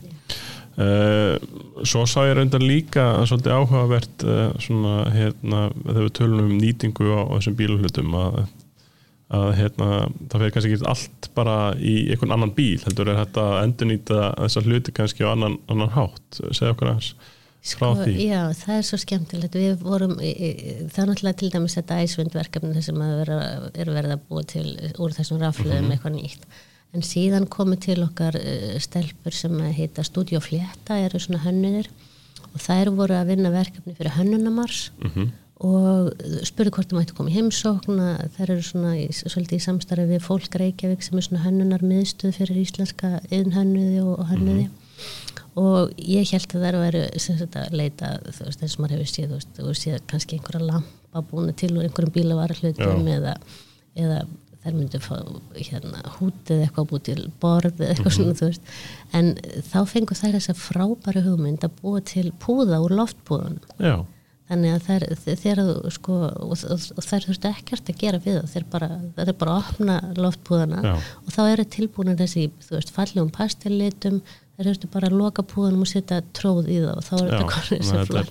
uh, 0.81 1.83
Svo 1.85 2.05
sá 2.09 2.23
ég 2.25 2.33
reyndar 2.39 2.63
líka 2.65 3.03
svolítið 3.29 3.53
áhugavert 3.59 4.25
uh, 4.25 4.55
svona, 4.63 4.95
hérna, 5.13 5.61
þegar 5.83 6.01
við 6.07 6.13
tölum 6.17 6.41
um 6.47 6.55
nýtingu 6.63 7.11
á, 7.13 7.19
á 7.29 7.33
þessum 7.37 7.57
bíluhlutum 7.59 8.17
að, 8.17 8.39
að 9.37 9.47
hérna, 9.59 9.91
það 10.31 10.39
fyrir 10.39 10.55
kannski 10.57 10.73
ekki 10.79 10.89
allt 10.95 11.29
bara 11.37 11.57
í 11.77 11.95
einhvern 12.09 12.35
annan 12.39 12.55
bíl 12.57 12.79
heldur 12.87 13.11
er 13.13 13.21
þetta 13.21 13.45
að 13.51 13.61
endurnýta 13.67 14.19
þessar 14.47 14.69
hluti 14.71 14.95
kannski 14.97 15.27
á 15.27 15.33
annan, 15.35 15.59
annan 15.69 15.93
hátt 15.93 16.41
segja 16.49 16.73
okkur 16.73 16.89
aðeins 16.95 17.13
frá 17.73 17.87
því? 17.97 18.13
Sko, 18.13 18.27
Já, 18.29 18.41
það 18.61 18.75
er 18.77 18.85
svo 18.85 18.97
skemmtilegt. 19.01 19.55
Við 19.57 19.75
vorum, 19.81 20.15
það 20.19 21.01
er 21.01 21.09
náttúrulega 21.09 21.39
til 21.41 21.49
dæmis 21.55 21.75
þetta 21.79 21.97
æsvindverkefni 22.05 22.83
sem 22.85 22.99
vera, 23.01 23.37
er 23.73 23.91
verið 23.95 24.15
að 24.17 24.25
búa 24.29 24.43
til 24.45 24.65
úr 25.01 25.15
þessum 25.17 25.41
rafluðum 25.41 25.89
eitthvað 25.95 26.17
nýtt. 26.19 26.45
En 26.95 27.03
síðan 27.03 27.47
komið 27.51 27.79
til 27.89 27.97
okkar 28.05 28.37
uh, 28.39 28.75
stelpur 28.79 29.33
sem 29.35 29.55
heita 29.75 30.03
Studio 30.07 30.39
Fletta, 30.39 30.99
eru 31.03 31.19
svona 31.19 31.41
hönnuðir. 31.43 31.89
Og 32.53 32.61
þær 32.63 32.93
voru 32.95 33.17
að 33.17 33.33
vinna 33.33 33.49
verkefni 33.51 33.95
fyrir 33.97 34.13
hönnunamars 34.15 34.91
Mhm. 35.03 35.31
og 35.65 36.09
spurði 36.43 36.71
hvort 36.75 36.89
það 36.91 36.97
mætti 36.99 37.13
koma 37.15 37.29
í 37.31 37.35
heimsókna 37.35 38.07
þær 38.37 38.49
eru 38.49 38.63
svona 38.63 38.89
í, 38.99 39.05
svolítið 39.15 39.55
í 39.55 39.63
samstarfi 39.63 40.05
við 40.09 40.23
fólk 40.23 40.55
Reykjavík 40.59 41.03
sem 41.03 41.17
er 41.17 41.23
svona 41.23 41.43
hönnunar 41.45 41.83
miðstöð 41.83 42.33
fyrir 42.35 42.59
íslenska 42.59 43.11
yðnhönnuði 43.31 44.01
og, 44.03 44.25
hönnuði 44.31 44.65
og 45.55 45.93
ég 46.01 46.31
held 46.31 46.55
að 46.57 46.65
þær 46.65 46.97
sem 47.23 47.37
sagt 47.39 47.59
að 47.59 47.77
leita 47.79 48.15
þú 48.27 48.47
veist 48.49 48.63
eins 48.63 48.77
og 48.77 48.83
maður 48.83 48.97
hefur 48.97 49.11
séð 49.11 49.29
þú 49.29 49.37
veist, 49.37 49.53
þú 49.59 49.75
séð 49.81 50.01
kannski 50.11 50.39
einhverja 50.39 50.71
lampa 50.71 51.23
búinu 51.29 51.55
til 51.55 51.71
úr 51.75 51.85
einhverjum 51.85 52.15
bílavara 52.15 52.57
hlutum 52.59 53.07
eða, 53.13 53.37
eða 53.95 54.25
þær 54.65 54.75
myndu 54.79 54.99
fá 55.03 55.13
hérna 55.55 56.01
hútið 56.17 56.65
eitthvað 56.65 56.89
búið 56.89 57.05
til 57.11 57.21
borð 57.41 57.85
eitthvað 57.85 58.15
svona 58.17 58.35
þú 58.39 58.49
veist. 58.49 58.73
En 59.15 59.31
þá 59.69 59.77
fengu 59.91 60.17
þær 60.17 60.35
þessa 60.39 60.57
frábæru 60.57 61.23
hugmynd 61.27 61.67
að 61.67 61.77
búa 61.83 62.01
til 62.01 62.31
púða 62.41 62.81
úr 62.81 62.95
loftpúðunum. 62.97 63.75
Já, 63.77 63.99
þannig 64.49 64.75
að 64.75 64.87
þær, 64.87 65.05
þeir, 65.41 65.61
sko, 65.95 66.15
og, 66.29 66.55
og, 66.69 66.87
og 66.97 67.05
þær 67.05 67.27
þurftu 67.29 67.51
ekkert 67.51 67.91
að 67.91 68.01
gera 68.01 68.21
við 68.21 68.39
það 68.39 68.51
þeir 68.53 68.65
bara, 68.73 68.89
eru 69.23 69.35
bara 69.41 69.55
að 69.55 69.69
opna 69.71 69.95
loftpúðana 70.21 70.81
Já. 70.85 70.93
og 71.23 71.31
þá 71.33 71.41
eru 71.45 71.65
tilbúinir 71.75 72.19
þessi 72.19 72.47
þú 72.67 72.75
veist, 72.77 72.93
fallegum 72.93 73.31
pastellitum 73.33 74.19
þeir 74.55 74.67
þurftu 74.69 74.87
bara 74.93 75.07
að 75.09 75.15
loka 75.19 75.43
púðanum 75.43 75.81
og 75.83 75.89
setja 75.91 76.21
tróð 76.37 76.69
í 76.71 76.77
það 76.79 76.95
og 76.95 77.03
þá 77.03 77.13
er 77.15 77.25
þetta 77.25 77.47
konur 77.51 77.83
sem 77.89 78.05
flar 78.07 78.29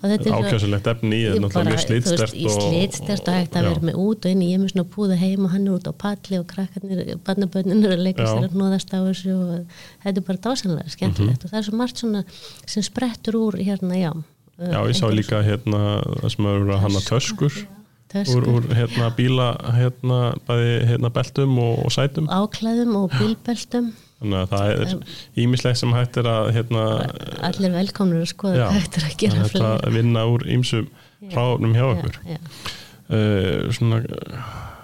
og 0.00 0.04
þetta 0.10 0.26
er 0.30 0.34
ákjöfsulegt 0.40 0.86
efni 0.90 1.18
í 1.20 1.78
slitstert 1.84 2.34
í 2.34 2.46
slitstert 2.54 3.28
og 3.30 3.36
hægt 3.36 3.58
að 3.60 3.68
vera 3.68 3.84
með 3.90 3.98
út 4.00 4.24
og 4.26 4.32
inn. 4.32 4.42
Í 4.42 4.48
ég 4.54 4.60
með 4.62 4.72
svona 4.72 4.86
púða 4.94 5.18
heim 5.20 5.44
og 5.46 5.52
hann 5.54 5.66
er 5.68 5.74
út 5.76 5.86
á 5.86 5.94
palli 5.94 6.38
og 6.40 6.46
krakkarnir, 6.50 7.02
barnabönnir 7.26 7.84
eru 7.84 7.96
að 7.98 8.04
leika 8.08 8.26
sér 8.26 8.48
að 8.48 8.56
nóðast 8.62 8.94
á 8.96 8.98
þessu 9.04 9.34
og 9.36 9.76
þetta 10.06 10.16
er 10.16 10.26
bara 10.30 10.42
dásanlega 10.48 10.94
skemmtilegt 10.96 11.38
Mhm. 11.38 11.44
og 11.44 11.50
það 11.52 11.58
er 11.60 11.66
svo 11.68 11.76
margt 11.76 11.96
svona 12.02 12.24
sem 12.66 12.82
sprettur 12.82 13.34
úr 13.38 13.60
hérna, 13.60 13.94
já. 14.00 14.12
Já, 14.60 14.80
ég 14.88 14.96
sá 14.96 15.06
líka 15.12 15.42
hérna 15.44 16.00
það 16.20 16.28
sem 16.34 16.46
eru 16.46 16.72
að 16.74 16.80
hanna 16.80 17.00
Töskur. 17.00 17.54
úr, 18.34 18.44
úr 18.56 18.64
hérna 18.74 19.10
bíla 19.14 19.46
hérna 19.76 20.34
bæði 20.48 20.72
hérna 20.88 21.10
beltum 21.14 21.58
og, 21.62 21.84
og 21.86 21.92
sætum. 21.94 22.26
Áklæðum 22.26 22.96
og 23.04 23.10
bílbeltum 23.14 23.92
þannig 24.20 24.38
að 24.40 24.50
það 24.52 24.70
er 24.70 24.94
ímislegt 25.44 25.80
sem 25.80 25.94
hægt 25.96 26.18
er 26.20 26.28
að 26.30 26.50
hérna 26.56 26.82
allir 27.50 27.72
velkomnir 27.76 28.24
að 28.24 28.32
skoða 28.34 28.58
já, 28.60 28.66
þetta 28.76 29.00
er 29.00 29.06
að 29.08 29.16
gera 29.22 29.38
er 29.38 29.46
hægt 29.46 29.68
að 29.70 29.94
vinna 29.96 30.24
úr 30.30 30.44
ímsum 30.56 30.90
hráfnum 31.30 31.76
hjá 31.76 31.86
okkur. 31.90 32.20
uh, 33.10 33.70
svona 33.76 34.02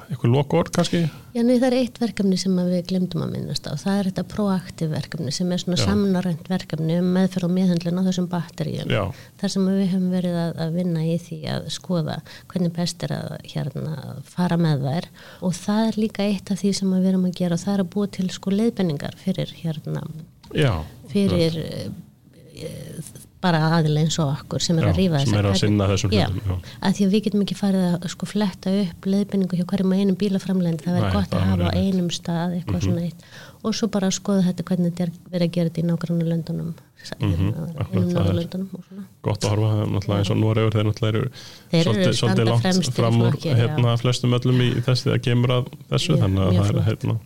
eitthvað 0.06 0.32
lokord 0.32 0.70
kannski? 0.74 1.00
Já, 1.34 1.40
nei, 1.42 1.56
það 1.58 1.66
er 1.68 1.76
eitt 1.80 1.98
verkefni 2.00 2.38
sem 2.40 2.54
við 2.56 2.84
glemdum 2.90 3.24
að 3.26 3.32
minnast 3.34 3.66
á. 3.66 3.74
Það 3.80 3.98
er 3.98 4.08
þetta 4.10 4.24
proaktiv 4.32 4.92
verkefni 4.94 5.34
sem 5.34 5.50
er 5.52 5.62
svona 5.62 5.78
Já. 5.80 5.84
samnarænt 5.88 6.50
verkefni 6.50 6.98
um 7.02 7.10
meðferð 7.16 7.48
og 7.48 7.54
meðhendlun 7.56 8.00
á 8.00 8.06
þessum 8.06 8.28
batteríum. 8.32 8.92
Já. 8.92 9.02
þar 9.40 9.54
sem 9.56 9.66
við 9.68 9.82
höfum 9.92 10.08
verið 10.14 10.38
að, 10.42 10.54
að 10.64 10.78
vinna 10.80 11.04
í 11.04 11.18
því 11.26 11.40
að 11.56 11.68
skoða 11.74 12.16
hvernig 12.52 12.74
best 12.78 13.06
er 13.06 13.16
að 13.18 13.36
hérna, 13.52 13.98
fara 14.30 14.60
með 14.60 14.86
þær. 14.86 15.10
Og 15.42 15.58
það 15.58 15.82
er 15.90 16.00
líka 16.04 16.26
eitt 16.26 16.54
af 16.54 16.62
því 16.62 16.72
sem 16.80 16.96
við 16.96 17.12
erum 17.12 17.28
að 17.28 17.38
gera. 17.42 17.58
Og 17.58 17.64
það 17.66 17.76
er 17.76 17.84
að 17.84 17.92
búa 17.96 18.12
til 18.16 18.28
sko 18.34 18.54
leiðbenningar 18.54 19.20
fyrir 19.20 19.54
hérna 19.62 20.06
Já, 20.54 20.72
fyrir 21.10 21.56
uh, 21.58 23.24
bara 23.46 23.62
aðila 23.78 24.02
eins 24.04 24.18
og 24.22 24.32
okkur 24.34 24.64
sem 24.66 24.78
er 24.82 24.86
Já, 24.86 24.90
að 24.92 25.00
rífa 25.00 25.22
sem 25.24 25.38
eru 25.40 25.50
að 25.54 25.58
sinna 25.62 25.88
þessum 25.92 26.14
já, 26.16 26.26
hlutum, 26.28 26.46
já. 26.46 26.76
að 26.90 26.96
því 26.98 27.06
að 27.08 27.14
við 27.16 27.24
getum 27.28 27.44
ekki 27.46 27.58
farið 27.62 27.84
að 27.92 28.08
sko 28.16 28.28
fletta 28.34 28.74
upp 28.82 29.10
leiðbynningu 29.14 29.58
hjá 29.60 29.66
hverjum 29.72 29.92
og 29.94 30.00
einum 30.02 30.18
bílaframlegnd 30.22 30.84
það 30.86 30.98
verður 31.00 31.16
gott 31.20 31.36
að 31.38 31.46
hafa 31.50 31.68
er 31.70 31.70
á 31.70 31.78
einum 31.80 32.10
stað 32.14 32.56
eitthvað 32.60 32.86
svona 32.88 33.06
eitt. 33.06 33.28
Og 33.66 33.74
svo 33.74 33.88
bara 33.90 34.06
að 34.10 34.14
skoða 34.20 34.44
þetta 34.46 34.64
hvernig 34.68 34.92
þetta 34.92 35.06
er 35.06 35.12
verið 35.32 35.46
að 35.48 35.54
gera 35.56 35.70
þetta 35.72 35.82
í 35.82 35.88
nákvæmlega 35.92 36.32
löndunum 36.34 36.74
Mhm, 37.20 37.48
er- 37.54 38.66
og 38.74 38.82
svona. 38.82 39.02
gott 39.22 39.44
að 39.44 39.50
horfa 39.52 39.68
er 39.82 39.90
náttúrulega 39.92 40.18
eins 40.18 40.30
og 40.32 40.38
Noregur 40.40 40.72
þeir 40.74 40.86
náttúrulega 40.88 41.20
eru 41.20 41.84
svolítið, 41.84 42.16
svolítið 42.18 42.48
langt 42.50 42.90
fram 42.96 43.20
úr 43.22 43.36
já. 43.44 43.54
hérna, 43.60 43.92
flestum 44.00 44.34
öllum 44.34 44.60
í 44.64 44.68
þessi 44.82 45.12
að 45.14 45.20
kemur 45.22 45.52
að 45.54 45.68
þessu 45.92 46.12
Mjög- 46.16 46.22
þannig 46.24 46.42
að 46.46 46.56
það 46.56 46.70
er 46.80 46.86
hérna, 46.88 47.18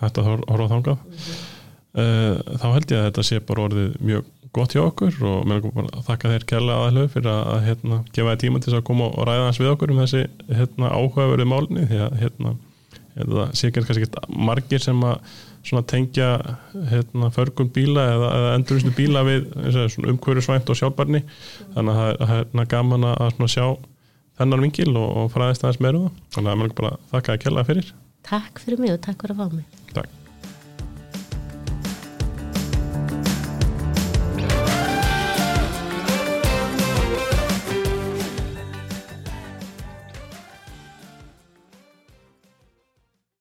hægt 0.00 0.18
að 0.18 0.24
hor- 0.30 0.44
horfa 0.50 0.68
þangað. 0.74 0.98
Uh, 1.94 2.40
þá 2.58 2.66
held 2.74 2.86
ég 2.90 2.98
að 2.98 3.04
þetta 3.06 3.22
sé 3.28 3.38
bara 3.46 3.68
orðið 3.68 3.92
mjög 4.02 4.24
gott 4.54 4.74
hjá 4.76 4.82
okkur 4.84 5.16
og 5.30 5.46
mér 5.50 5.64
bara 5.74 6.02
þakka 6.06 6.30
þér 6.34 6.44
kærlega 6.50 6.82
aðalöf 6.84 7.14
fyrir 7.16 7.30
að, 7.32 7.56
hérna, 7.68 7.98
gefa 8.14 8.34
þér 8.34 8.42
tíma 8.44 8.60
til 8.62 8.70
þess 8.72 8.80
að 8.80 8.86
koma 8.90 9.08
og 9.10 9.26
ræða 9.28 9.48
hans 9.48 9.60
við 9.62 9.72
okkur 9.72 9.92
um 9.94 10.02
þessi 10.04 10.22
hérna, 10.60 10.92
áhugaverið 10.94 11.50
málni 11.50 11.86
því 11.90 12.00
að 12.06 12.16
hérna, 12.22 12.54
þetta 13.16 13.46
sé 13.60 13.70
kannski 13.74 14.08
margir 14.50 14.82
sem 14.84 15.02
að 15.08 15.86
tengja 15.90 16.28
hérna, 16.90 17.30
förgun 17.32 17.70
bíla 17.72 18.02
eða, 18.14 18.30
eða 18.38 18.54
endurvinnslu 18.58 18.94
bíla 18.98 19.22
við 19.26 19.46
umhverjusvænt 20.12 20.70
og 20.74 20.76
sjálfbarni 20.80 21.22
þannig 21.74 21.94
að 21.94 22.00
það 22.00 22.08
er- 22.10 22.18
það 22.20 22.32
er 22.34 22.34
hérna, 22.42 22.66
gaman 22.74 23.06
að 23.10 23.30
svona 23.36 23.52
sjá 23.54 23.66
þennan 24.38 24.64
vingil 24.66 24.90
og, 24.98 25.08
og 25.22 25.30
fræðist 25.32 25.62
aðeins 25.64 25.80
meira 25.84 25.98
um 26.02 26.08
það. 26.08 26.20
Þannig 26.34 26.52
að 26.52 26.64
er 26.66 26.74
bara 26.82 26.92
þakka 27.12 27.32
að 27.36 27.42
kella 27.46 27.64
fyrir. 27.68 27.92
Takk 28.26 28.60
fyrir 28.64 28.80
mig 28.82 28.92
og 28.96 29.00
takk 29.04 29.22
fyrir 29.22 29.36
að 29.36 29.40
fá 29.40 29.54
mig. 29.60 29.80
Takk 29.94 30.23